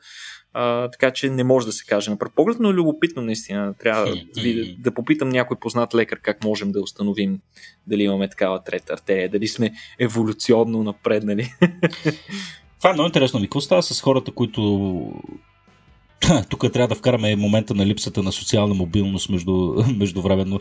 [0.53, 3.73] А, така че не може да се каже на пръв поглед, но е любопитно наистина.
[3.79, 7.39] Трябва да, да попитам някой познат лекар как можем да установим
[7.87, 11.53] дали имаме такава трета артерия, дали сме еволюционно напреднали.
[12.79, 13.39] Това е много интересно.
[13.39, 15.11] Ми, какво става с хората, които
[16.49, 20.59] тук трябва да вкараме момента на липсата на социална мобилност между, междувременно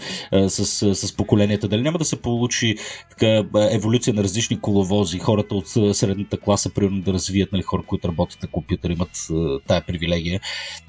[0.48, 1.68] с, с поколенията.
[1.68, 2.76] Дали няма да се получи
[3.10, 8.08] така, еволюция на различни коловози, хората от средната класа, примерно да развият, нали, хора, които
[8.08, 9.28] работят на компютър, имат
[9.66, 10.40] тая привилегия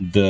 [0.02, 0.24] да,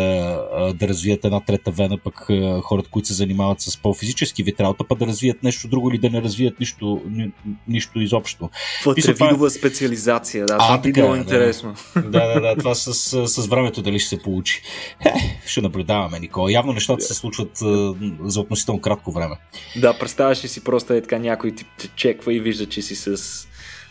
[0.79, 2.27] да развият една трета вена, пък
[2.63, 6.09] хората, които се занимават с по-физически вид работа, пък да развият нещо друго или да
[6.09, 7.31] не развият нищо, ни,
[7.67, 8.49] нищо изобщо.
[8.85, 11.73] Вътревидова специализация, да, това би било интересно.
[11.95, 12.93] Да, да, да, това с,
[13.27, 14.61] с времето дали ще се получи получи.
[15.05, 16.51] Е, ще наблюдаваме, Никола.
[16.51, 19.35] Явно нещата се случват а, за относително кратко време.
[19.75, 21.65] Да, представяш ли си просто е така някой ти
[21.95, 23.17] чеква и вижда, че си с,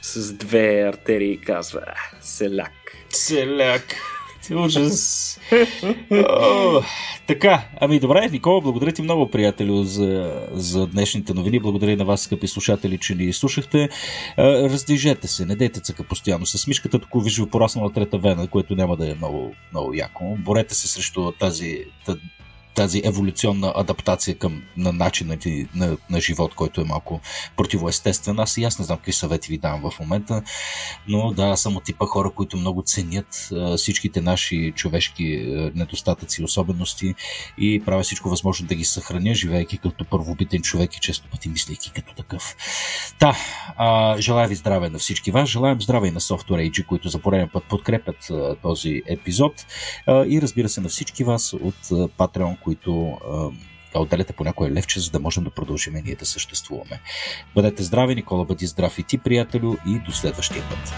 [0.02, 1.80] с две артерии и казва
[2.20, 2.72] селяк.
[3.10, 3.96] Селяк.
[4.64, 5.40] Ужас.
[7.26, 11.60] Така, ами добре, Никола, благодаря ти много, приятелю, за, за днешните новини.
[11.60, 13.88] Благодаря на вас, скъпи слушатели, че ни слушахте.
[14.38, 16.46] Раздвижете се, не дейте цъка постоянно.
[16.46, 20.36] С мишката тук вижда пораснала трета вена, което няма да е много, много яко.
[20.38, 21.84] Борете се срещу тази
[22.74, 27.20] тази еволюционна адаптация към на начина на, на, на живот, който е малко
[27.56, 28.40] противоестествен.
[28.40, 30.42] Аз и аз не знам какви съвети ви давам в момента,
[31.08, 36.44] но да, съм от типа хора, които много ценят а, всичките наши човешки недостатъци и
[36.44, 37.14] особености
[37.58, 41.90] и правя всичко възможно да ги съхраня, живеейки като първобитен човек и често пъти мислейки
[41.90, 42.56] като такъв.
[43.20, 43.36] Да,
[43.76, 47.18] а, желая ви здраве на всички вас, желаем здраве и на Software Age, които за
[47.18, 49.66] пореден път подкрепят а, този епизод
[50.06, 53.18] а, и разбира се на всички вас от а, Patreon, които
[53.94, 57.00] а, отделяте по някое левче, за да можем да продължим ние да съществуваме.
[57.54, 60.94] Бъдете здрави, Никола, бъди здрав и ти, приятелю, и до следващия път.